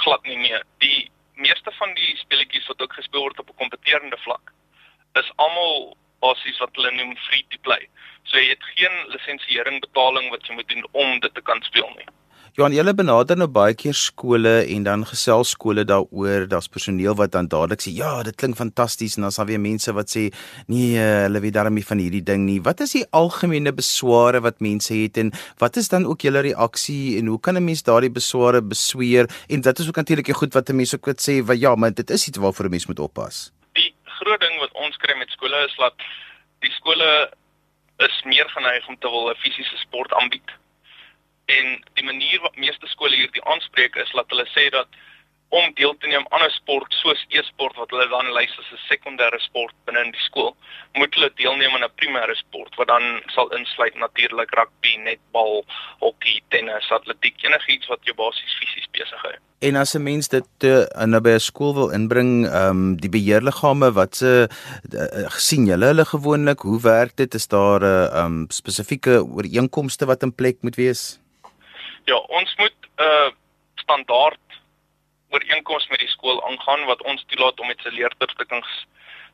Glad 0.00 0.24
nie 0.24 0.38
meer. 0.40 0.64
Meeste 1.42 1.72
van 1.78 1.94
die 1.98 2.16
speletjies 2.20 2.68
wat 2.70 2.82
ook 2.82 2.94
gespeel 2.98 3.26
word 3.26 3.42
op 3.42 3.50
'n 3.50 3.60
kompeterende 3.64 4.18
vlak 4.24 4.52
is 5.20 5.32
almal 5.36 5.96
basies 6.22 6.58
wat 6.62 6.76
hulle 6.78 6.90
noem 6.96 7.16
free 7.26 7.44
to 7.50 7.58
play. 7.66 7.88
So 8.24 8.38
jy 8.38 8.48
het 8.54 8.64
geen 8.74 8.96
lisensiering 9.14 9.80
betaling 9.80 10.30
wat 10.30 10.46
jy 10.46 10.54
moet 10.54 10.68
doen 10.68 10.86
om 10.92 11.20
dit 11.20 11.34
te 11.34 11.42
kan 11.42 11.62
speel 11.62 11.90
nie. 11.96 12.06
Johan, 12.52 12.74
julle 12.76 12.92
benader 12.92 13.38
nou 13.40 13.46
baie 13.48 13.72
keer 13.72 13.96
skole 13.96 14.50
en 14.74 14.82
dan 14.84 15.06
gesels 15.08 15.54
skole 15.54 15.86
daaroor, 15.88 16.42
daar's 16.52 16.66
personeel 16.68 17.14
wat 17.16 17.30
dan 17.32 17.46
dadelik 17.48 17.80
sê, 17.80 17.92
"Ja, 17.96 18.22
dit 18.22 18.36
klink 18.36 18.56
fantasties," 18.56 19.16
en 19.16 19.22
dan 19.22 19.32
sal 19.32 19.46
weer 19.46 19.60
mense 19.60 19.90
wat 19.92 20.10
sê, 20.12 20.28
"Nee, 20.68 20.98
hulle 20.98 21.40
weet 21.40 21.54
darmie 21.54 21.86
van 21.86 21.98
hierdie 21.98 22.22
ding 22.22 22.44
nie." 22.44 22.60
Wat 22.60 22.80
is 22.80 22.92
die 22.92 23.06
algemene 23.10 23.72
besware 23.72 24.40
wat 24.42 24.60
mense 24.60 24.92
het 24.92 25.16
en 25.16 25.32
wat 25.58 25.76
is 25.76 25.88
dan 25.88 26.04
ook 26.04 26.20
julle 26.20 26.40
reaksie 26.40 27.18
en 27.18 27.26
hoe 27.26 27.40
kan 27.40 27.56
'n 27.56 27.64
mens 27.64 27.82
daardie 27.82 28.10
besware 28.10 28.60
besweer? 28.60 29.30
En 29.48 29.60
dit 29.60 29.78
is 29.78 29.88
ook 29.88 29.96
natuurlik 29.96 30.28
goed 30.28 30.52
wat 30.52 30.68
'n 30.68 30.76
mens 30.76 30.94
ook 30.94 31.06
wat 31.06 31.22
sê, 31.22 31.56
"Ja, 31.56 31.74
maar 31.74 31.94
dit 31.94 32.10
is 32.10 32.28
iets 32.28 32.38
waarvoor 32.38 32.66
'n 32.66 32.70
mens 32.70 32.86
moet 32.86 32.98
oppas." 32.98 33.50
Die 33.72 33.94
groot 34.04 34.40
ding 34.40 34.58
wat 34.58 34.72
ons 34.72 34.96
kry 34.96 35.16
met 35.16 35.30
skole 35.30 35.64
is 35.66 35.74
dat 35.76 35.94
die 36.60 36.70
skole 36.70 37.32
is 37.96 38.22
meer 38.24 38.48
geneig 38.48 38.88
om 38.88 38.96
te 38.98 39.08
wil 39.08 39.30
'n 39.30 39.36
fisiese 39.36 39.76
sport 39.76 40.12
aanbied. 40.12 40.60
En 41.56 41.84
die 41.98 42.04
manier 42.04 42.40
wat 42.40 42.56
meeste 42.56 42.86
skole 42.86 43.16
hierdie 43.16 43.44
aanspreek 43.44 43.96
is 44.04 44.12
dat 44.18 44.30
hulle 44.30 44.46
sê 44.54 44.68
dat 44.70 44.88
om 45.52 45.72
deel 45.76 45.94
te 46.00 46.08
neem 46.08 46.24
aan 46.28 46.44
'n 46.46 46.50
sport 46.50 46.92
soos 47.02 47.24
e-sport 47.28 47.76
wat 47.76 47.90
hulle 47.92 48.08
dan 48.08 48.32
lys 48.32 48.54
as 48.60 48.72
'n 48.72 48.86
sekondêre 48.92 49.40
sport 49.48 49.74
binne 49.84 50.04
in 50.04 50.12
die 50.16 50.26
skool, 50.28 50.56
moet 51.00 51.14
hulle 51.14 51.30
deelneem 51.40 51.74
aan 51.74 51.84
'n 51.84 51.98
primêre 52.00 52.36
sport 52.44 52.72
wat 52.76 52.88
dan 52.88 53.20
sal 53.34 53.52
insluit 53.58 53.94
natuurlik 53.94 54.54
rugby, 54.54 54.96
netbal, 54.96 55.64
hokkie, 56.00 56.42
tennis, 56.48 56.90
atletiek, 56.90 57.36
enigiets 57.44 57.86
wat 57.86 58.00
jou 58.02 58.16
basies 58.16 58.58
fisies 58.60 58.88
besig 58.96 59.22
hou. 59.22 59.36
En 59.60 59.76
as 59.76 59.94
'n 59.94 60.02
mens 60.02 60.28
dit 60.28 60.64
uh, 60.64 61.04
nou 61.06 61.20
by 61.20 61.34
'n 61.36 61.40
skool 61.40 61.74
wil 61.74 61.90
inbring, 61.90 62.46
ehm 62.46 62.68
um, 62.68 62.96
die 62.96 63.10
beheerliggame 63.10 63.92
wat 63.92 64.16
se 64.16 64.48
uh, 64.48 65.28
gesien 65.36 65.66
julle 65.66 65.86
hulle 65.86 66.04
gewoonlik, 66.04 66.60
hoe 66.60 66.80
werk 66.80 67.16
dit? 67.16 67.34
Is 67.34 67.48
daar 67.48 67.80
'n 67.80 67.84
uh, 67.84 68.18
ehm 68.18 68.26
um, 68.26 68.46
spesifieke 68.48 69.24
ooreenkomste 69.24 70.06
wat 70.06 70.22
in 70.22 70.34
plek 70.34 70.56
moet 70.62 70.76
wees? 70.76 71.21
Ja, 72.04 72.16
ons 72.16 72.54
moet 72.56 72.74
'n 72.96 73.02
uh, 73.02 73.30
standaard 73.74 74.40
ooreenkoms 75.30 75.86
met 75.88 75.98
die 75.98 76.08
skool 76.08 76.44
aangaan 76.46 76.84
wat 76.84 77.02
ons 77.02 77.24
toelaat 77.26 77.60
om 77.60 77.66
met 77.66 77.80
se 77.80 77.92
leerders 77.92 78.34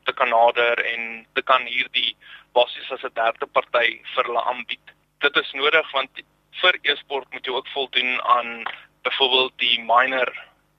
te 0.03 0.13
kan 0.13 0.29
nader 0.29 0.79
en 0.85 1.27
te 1.33 1.41
kan 1.41 1.65
hierdie 1.65 2.15
basies 2.53 2.91
as 2.91 3.03
'n 3.03 3.13
derde 3.13 3.45
party 3.45 4.01
vir 4.13 4.23
hulle 4.23 4.43
aanbied. 4.43 4.85
Dit 5.19 5.35
is 5.35 5.51
nodig 5.51 5.91
want 5.91 6.21
vir 6.61 6.79
e-sport 6.81 7.33
moet 7.33 7.45
jy 7.45 7.53
ook 7.53 7.67
voldoen 7.67 8.21
aan 8.21 8.63
byvoorbeeld 9.01 9.53
die 9.57 9.79
Minor 9.79 10.33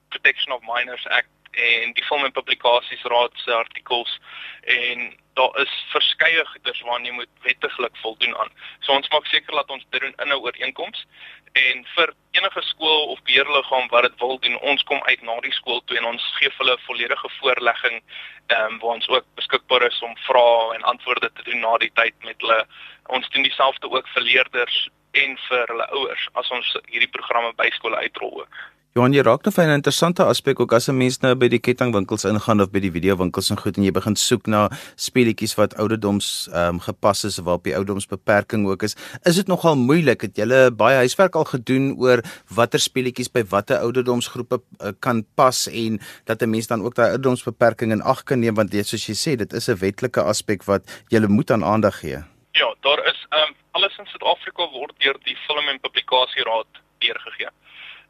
Protection 0.09 0.53
of 0.53 0.63
Minors 0.63 1.07
Act 1.07 1.29
en 1.51 1.93
die 1.93 2.05
Film 2.05 2.25
en 2.25 2.33
Publikasiesraad 2.33 3.33
se 3.35 3.55
artikels 3.55 4.19
en 4.63 5.15
daar 5.35 5.61
is 5.61 5.73
verskeie 5.93 6.45
goeders 6.47 6.81
waaraan 6.81 7.05
jy 7.05 7.13
moet 7.13 7.29
wettiglik 7.43 7.97
voldoen 8.03 8.37
aan. 8.37 8.51
So 8.81 8.93
ons 8.93 9.09
maak 9.09 9.27
seker 9.27 9.55
dat 9.55 9.71
ons 9.71 9.85
dit 9.91 10.01
doen 10.01 10.15
in 10.17 10.29
'n 10.29 10.43
ooreenkoms 10.43 11.07
en 11.53 11.87
vir 11.95 12.15
enige 12.31 12.63
skool 12.63 13.07
of 13.13 13.23
beheerliggaam 13.23 13.89
wat 13.89 14.03
dit 14.03 14.19
wil 14.19 14.39
doen, 14.39 14.59
ons 14.61 14.83
kom 14.83 15.03
uit 15.03 15.23
na 15.23 15.41
die 15.41 15.53
skool 15.53 15.83
toe 15.85 15.97
en 15.97 16.05
ons 16.05 16.23
gee 16.39 16.51
hulle 16.59 16.79
volledige 16.87 17.29
voorlegging 17.41 18.03
ehm 18.47 18.73
um, 18.73 18.79
waar 18.79 18.95
ons 18.95 19.09
ook 19.09 19.27
beskikbaar 19.35 19.83
is 19.83 20.03
om 20.03 20.17
vrae 20.17 20.75
en 20.75 20.83
antwoorde 20.83 21.31
te 21.33 21.43
doen 21.43 21.61
na 21.61 21.77
die 21.79 21.93
tyd 21.95 22.15
met 22.23 22.41
hulle. 22.41 22.67
Ons 23.07 23.29
doen 23.29 23.43
dieselfde 23.43 23.91
ook 23.91 24.09
vir 24.09 24.23
leerders 24.23 24.89
en 25.13 25.39
vir 25.49 25.67
hulle 25.67 25.87
ouers 25.91 26.29
as 26.33 26.51
ons 26.51 26.77
hierdie 26.87 27.15
programme 27.17 27.53
by 27.55 27.71
skole 27.71 27.97
uitrol 27.97 28.41
ook. 28.43 28.55
Johan, 28.91 29.13
jy 29.15 29.23
raak 29.23 29.45
nou 29.47 29.53
vir 29.55 29.69
'n 29.69 29.79
interessante 29.79 30.25
aspek 30.27 30.59
ook 30.59 30.73
as 30.73 30.89
'n 30.89 30.99
mens 30.99 31.23
nou 31.23 31.37
by 31.37 31.47
die 31.47 31.61
kettingwinkels 31.61 32.25
ingaan 32.25 32.61
of 32.61 32.73
by 32.73 32.81
die 32.81 32.91
videowinkels 32.91 33.51
en 33.51 33.57
goed 33.57 33.77
en 33.79 33.85
jy 33.85 33.93
begin 33.93 34.17
soek 34.17 34.49
na 34.49 34.69
speletjies 34.97 35.55
wat 35.55 35.77
ouderdoms 35.79 36.49
ehm 36.53 36.75
um, 36.75 36.81
gepas 36.81 37.25
is 37.25 37.39
of 37.39 37.45
waar 37.45 37.55
op 37.55 37.65
die 37.65 37.77
ouderdomsbeperking 37.77 38.67
ook 38.67 38.83
is. 38.83 38.97
Is 39.25 39.37
dit 39.37 39.47
nogal 39.47 39.77
moeilik? 39.77 40.21
Het 40.23 40.37
jy 40.39 40.71
baie 40.71 40.97
huiswerk 40.97 41.37
al 41.37 41.45
gedoen 41.45 41.95
oor 41.99 42.21
watter 42.49 42.81
speletjies 42.81 43.31
by 43.31 43.45
watter 43.45 43.79
ouderdomsgroepe 43.79 44.59
uh, 44.59 44.91
kan 44.99 45.25
pas 45.37 45.69
en 45.69 46.01
dat 46.25 46.43
'n 46.43 46.51
mens 46.51 46.67
dan 46.67 46.83
ook 46.83 46.95
daai 46.95 47.11
ouderdomsbeperking 47.11 47.93
in 47.93 48.03
ag 48.03 48.25
kan 48.25 48.41
neem 48.41 48.55
want 48.55 48.73
jy 48.73 48.83
soos 48.83 49.07
jy 49.07 49.15
sê, 49.15 49.37
dit 49.37 49.53
is 49.53 49.69
'n 49.69 49.79
wetlike 49.79 50.21
aspek 50.21 50.65
wat 50.65 50.83
jy 51.11 51.21
moet 51.29 51.51
aan 51.51 51.65
aandag 51.65 52.01
gee. 52.01 52.19
Ja, 52.53 52.75
daar 52.81 53.07
is 53.07 53.27
ehm 53.31 53.51
um, 53.51 53.55
alles 53.71 53.99
in 53.99 54.07
Suid-Afrika 54.07 54.69
word 54.73 54.95
deur 54.99 55.17
die 55.23 55.37
Film 55.47 55.69
en 55.69 55.81
Publikasieraad 55.81 56.67
deurgegee. 56.99 57.51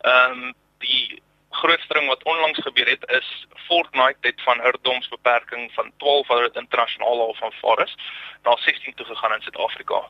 Ehm 0.01 0.33
um, 0.33 0.55
die 0.81 1.23
grootste 1.51 1.95
ding 1.95 2.07
wat 2.09 2.23
onlangs 2.23 2.63
gebeur 2.63 2.89
het 2.89 3.05
is 3.19 3.29
Fortnite 3.67 4.29
het 4.29 4.43
van 4.43 4.61
ouderdomsbeperking 4.61 5.73
van 5.73 5.93
12 5.97 6.27
wat 6.27 6.43
dit 6.43 6.63
internasionaal 6.63 7.21
al 7.21 7.35
van 7.35 7.53
vaar 7.53 7.83
is 7.85 7.95
na 8.43 8.57
16 8.57 8.95
toe 8.95 9.07
gegaan 9.07 9.35
in 9.35 9.43
Suid-Afrika. 9.43 10.03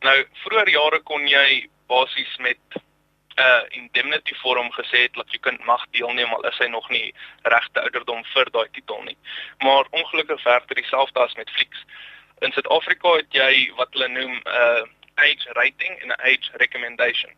Nou 0.00 0.16
vroeër 0.44 0.68
jare 0.68 1.00
kon 1.00 1.26
jy 1.28 1.68
basies 1.86 2.36
met 2.36 2.62
'n 2.74 3.42
uh, 3.42 3.62
indemnity 3.68 4.34
vorm 4.34 4.72
gesê 4.72 5.02
het 5.06 5.14
dat 5.14 5.32
jy 5.32 5.38
kind 5.40 5.64
mag 5.64 5.84
deelneem 5.90 6.32
al 6.34 6.48
is 6.48 6.58
hy 6.58 6.66
nog 6.66 6.88
nie 6.90 7.14
regte 7.42 7.80
ouderdom 7.80 8.24
vir 8.24 8.50
daai 8.50 8.68
titel 8.72 9.02
nie. 9.02 9.16
Maar 9.58 9.84
ongelukkig 9.90 10.42
werk 10.42 10.68
dit 10.68 10.76
dieselfde 10.76 11.20
as 11.20 11.34
met 11.34 11.50
Flix. 11.50 11.84
In 12.38 12.52
Suid-Afrika 12.52 13.14
het 13.16 13.32
jy 13.32 13.72
wat 13.76 13.92
hulle 13.92 14.08
noem 14.08 14.34
'n 14.34 14.48
uh, 14.48 14.82
age 15.14 15.52
rating 15.52 16.00
en 16.00 16.08
'n 16.08 16.20
age 16.20 16.50
recommendation 16.52 17.32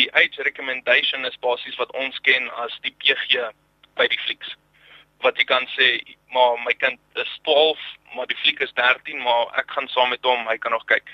die 0.00 0.08
age 0.16 0.42
recommendation 0.42 1.24
is 1.28 1.38
basies 1.44 1.76
wat 1.80 1.92
ons 2.02 2.18
ken 2.26 2.48
as 2.64 2.74
die 2.86 2.94
PG 3.02 3.50
by 3.98 4.06
die 4.08 4.20
flieks. 4.24 4.54
Wat 5.24 5.36
jy 5.36 5.44
kan 5.48 5.66
sê, 5.76 5.90
maar 6.34 6.56
my 6.64 6.72
kind 6.80 7.00
is 7.20 7.32
12, 7.48 7.80
maar 8.16 8.30
die 8.30 8.38
fliek 8.40 8.62
is 8.64 8.72
13, 8.78 9.20
maar 9.24 9.50
ek 9.60 9.72
gaan 9.76 9.90
saam 9.92 10.12
met 10.14 10.24
hom, 10.24 10.46
hy 10.48 10.56
kan 10.62 10.72
nog 10.76 10.86
kyk. 10.88 11.10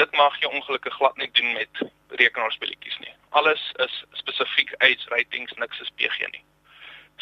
Dit 0.00 0.10
mag 0.18 0.34
jy 0.42 0.50
ongelukkig 0.50 0.96
glad 0.98 1.18
nie 1.20 1.30
doen 1.38 1.52
met 1.54 1.84
rekenaarspeletjies 2.18 2.98
nie. 3.04 3.14
Alles 3.38 3.62
is 3.84 3.94
spesifiek 4.18 4.74
age 4.82 5.06
ratings, 5.14 5.54
niks 5.62 5.82
is 5.84 5.92
PG 6.00 6.32
nie. 6.32 6.42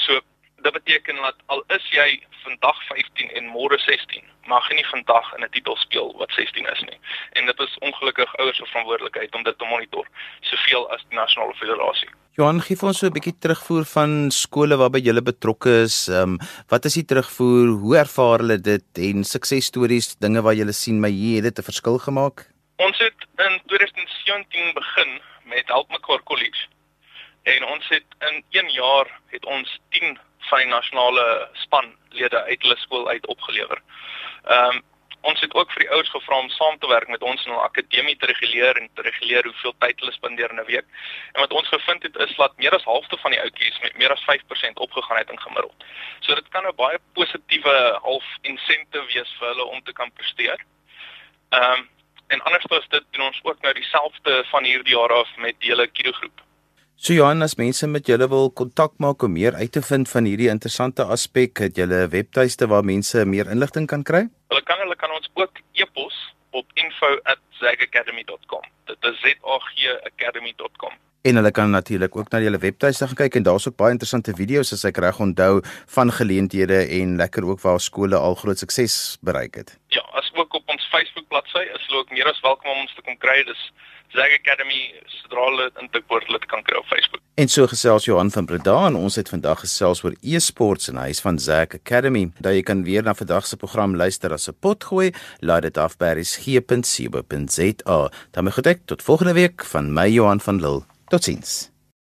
So 0.06 0.20
dit 0.62 0.72
beteken 0.72 1.16
dat 1.16 1.36
al 1.46 1.64
is 1.76 1.86
jy 1.90 2.22
vandag 2.42 2.78
15 2.88 3.30
en 3.38 3.50
môre 3.54 3.78
16, 3.78 4.22
mag 4.50 4.68
jy 4.68 4.78
nie 4.78 4.88
vandag 4.90 5.28
in 5.36 5.44
'n 5.44 5.50
titel 5.50 5.76
speel 5.76 6.14
wat 6.18 6.30
16 6.38 6.66
is 6.66 6.82
nie. 6.88 6.98
En 7.32 7.46
dit 7.46 7.60
is 7.60 7.78
ongelukkig 7.78 8.36
ouers 8.36 8.56
se 8.56 8.66
verantwoordelikheid 8.66 9.34
om 9.34 9.42
dit 9.42 9.58
te 9.58 9.64
monitor, 9.64 10.06
soveel 10.40 10.90
as 10.90 11.04
die 11.08 11.18
nasionale 11.18 11.54
federasie. 11.54 12.08
Johan, 12.36 12.60
gee 12.60 12.76
vir 12.76 12.88
ons 12.88 12.98
so 12.98 13.06
'n 13.06 13.12
bietjie 13.12 13.38
terugvoer 13.38 13.84
van 13.84 14.30
skole 14.30 14.76
waarby 14.76 15.00
jy 15.04 15.20
betrokke 15.20 15.82
is. 15.82 16.08
Ehm 16.08 16.22
um, 16.22 16.38
wat 16.68 16.84
is 16.84 16.94
die 16.94 17.04
terugvoer? 17.04 17.66
Hoe 17.82 17.96
ervaar 17.96 18.38
hulle 18.38 18.58
dit 18.58 18.88
en 18.98 19.24
suksesstories, 19.24 20.16
dinge 20.16 20.42
waar 20.42 20.54
jy 20.54 20.72
sien 20.72 21.00
my 21.00 21.10
hier 21.10 21.42
het 21.42 21.54
dit 21.54 21.58
'n 21.58 21.70
verskil 21.70 21.98
gemaak? 21.98 22.48
Ons 22.78 22.98
het 22.98 23.20
in 23.38 23.60
2017 23.66 24.74
begin 24.74 25.20
met 25.44 25.68
Help 25.68 25.90
Mekaar 25.90 26.22
College. 26.22 26.66
En 27.42 27.64
ons 27.64 27.88
het 27.88 28.04
in 28.28 28.44
1 28.50 28.70
jaar 28.70 29.06
het 29.26 29.44
ons 29.44 29.80
10 29.90 30.18
van 30.52 30.64
die 30.64 30.72
nasionale 30.72 31.26
spanlede 31.64 32.42
uit 32.48 32.64
hulle 32.64 32.78
skool 32.84 33.08
uit 33.08 33.26
opgelewer. 33.36 33.82
Ehm 34.44 34.76
um, 34.76 34.88
ons 35.22 35.40
het 35.40 35.52
ook 35.54 35.70
vir 35.70 35.84
die 35.84 35.90
ouers 35.94 36.08
gevra 36.10 36.38
om 36.42 36.48
saam 36.50 36.78
te 36.82 36.88
werk 36.90 37.06
met 37.08 37.22
ons 37.22 37.44
in 37.46 37.52
'n 37.52 37.66
akademie 37.66 38.16
te 38.18 38.26
reguleer 38.26 38.76
en 38.80 38.88
te 38.94 39.02
reguleer 39.06 39.44
hoeveel 39.46 39.74
tyd 39.84 40.00
hulle 40.00 40.12
spandeer 40.12 40.50
in 40.50 40.58
'n 40.60 40.70
week. 40.70 40.86
En 41.32 41.40
wat 41.44 41.52
ons 41.58 41.68
gevind 41.68 42.02
het 42.02 42.16
is 42.16 42.34
dat 42.36 42.56
meer 42.56 42.74
as 42.74 42.88
halfte 42.92 43.16
van 43.22 43.30
die 43.30 43.40
ouetjies 43.40 43.78
met 43.82 43.96
meer 43.96 44.12
as 44.12 44.24
5% 44.30 44.82
opgegaan 44.86 45.18
het 45.22 45.30
in 45.30 45.40
gemiddeld. 45.40 45.84
So 46.20 46.34
dit 46.34 46.48
kan 46.48 46.66
'n 46.66 46.74
baie 46.74 46.98
positiewe 47.12 47.98
half 48.02 48.24
incentive 48.42 49.06
wees 49.14 49.36
vir 49.38 49.48
hulle 49.48 49.64
om 49.64 49.82
te 49.82 49.92
kan 49.92 50.12
presteer. 50.12 50.58
Ehm 51.50 51.72
um, 51.72 51.88
en 52.28 52.42
andersins 52.42 52.88
dit 52.88 53.04
doen 53.10 53.26
ons 53.26 53.40
ook 53.42 53.60
nou 53.60 53.74
dieselfde 53.74 54.44
van 54.50 54.64
hierdie 54.64 54.96
jaar 54.96 55.12
af 55.12 55.36
met 55.36 55.54
die 55.60 55.70
hele 55.70 55.86
kido 55.86 56.12
groep. 56.12 56.40
So 57.02 57.10
Johan, 57.14 57.42
as 57.42 57.56
mense 57.58 57.82
met 57.90 58.06
julle 58.06 58.28
wil 58.30 58.52
kontak 58.54 58.92
maak 59.02 59.24
om 59.26 59.32
meer 59.34 59.56
uit 59.58 59.72
te 59.74 59.80
vind 59.82 60.06
van 60.06 60.22
hierdie 60.28 60.46
interessante 60.52 61.02
aspek, 61.10 61.58
het 61.58 61.74
julle 61.74 62.06
'n 62.06 62.10
webtuiste 62.10 62.68
waar 62.70 62.84
mense 62.84 63.24
meer 63.26 63.50
inligting 63.50 63.88
kan 63.90 64.04
kry? 64.04 64.28
Hulle 64.48 64.62
kan 64.62 64.78
hulle 64.78 64.94
kan 64.94 65.10
ons 65.10 65.28
ook 65.34 65.50
e-pos 65.72 66.14
op 66.50 66.66
info@zagacademy.com. 66.74 68.62
Dit 68.86 68.96
is 69.00 69.20
z 69.20 69.24
a 69.34 69.58
g 69.58 69.98
academy.com. 70.10 70.92
En 71.22 71.34
hulle 71.34 71.50
kan 71.50 71.70
natuurlik 71.70 72.16
ook 72.16 72.30
na 72.30 72.38
julle 72.38 72.58
webtuiste 72.58 73.06
gaan 73.06 73.16
kyk 73.16 73.34
en 73.34 73.42
daar's 73.42 73.68
ook 73.68 73.76
baie 73.76 73.90
interessante 73.90 74.34
video's 74.34 74.72
as 74.72 74.84
ek 74.84 74.96
reg 74.96 75.18
onthou 75.18 75.60
van 75.86 76.12
geleenthede 76.12 76.86
en 76.86 77.16
lekker 77.16 77.44
ook 77.44 77.60
waar 77.60 77.80
skole 77.80 78.16
al 78.16 78.34
groot 78.34 78.58
sukses 78.58 79.18
bereik 79.20 79.54
het. 79.54 79.78
Ja, 79.88 80.00
as 80.12 80.30
ook 80.34 80.54
op 80.54 80.68
ons 80.68 80.88
Facebook 80.88 81.28
bladsy 81.28 81.62
is 81.74 81.86
hulle 81.86 82.00
ook 82.00 82.10
meer 82.10 82.26
as 82.26 82.40
welkom 82.40 82.70
om 82.70 82.80
ons 82.80 82.94
te 82.94 83.02
kom 83.02 83.18
kry. 83.18 83.44
Dis 83.44 83.72
Zeg 84.12 84.28
Academy 84.40 84.92
sodra 85.08 85.46
hulle 85.48 85.70
intik 85.80 86.04
word 86.12 86.26
hulle 86.28 86.38
kan 86.50 86.60
kry 86.66 86.76
op 86.76 86.88
Facebook. 86.90 87.22
En 87.40 87.48
so 87.48 87.64
gesels 87.70 88.04
Johan 88.04 88.30
van 88.30 88.44
Breda 88.46 88.74
en 88.90 88.96
ons 89.00 89.16
het 89.16 89.28
vandag 89.32 89.62
gesels 89.64 90.04
oor 90.04 90.12
e-sports 90.20 90.88
en 90.92 91.00
hy's 91.00 91.20
van 91.24 91.38
Zeg 91.40 91.74
Academy. 91.80 92.26
Daar 92.44 92.52
jy 92.52 92.62
kan 92.62 92.84
weer 92.84 93.02
na 93.02 93.14
vandag 93.16 93.46
se 93.48 93.56
program 93.56 93.96
luister 93.96 94.32
as 94.36 94.48
'n 94.48 94.56
pot 94.60 94.84
gooi. 94.84 95.12
Laat 95.40 95.62
dit 95.62 95.76
af 95.78 95.96
by 95.96 96.12
resgep.co.za. 96.20 98.10
Dan 98.30 98.44
moet 98.44 98.66
ek 98.66 98.80
tot 98.84 99.02
volgende 99.02 99.32
week 99.32 99.64
van 99.64 99.92
my 99.92 100.08
Johan 100.08 100.40
van 100.40 100.60
Lille. 100.60 100.84
Totsiens. 101.08 101.71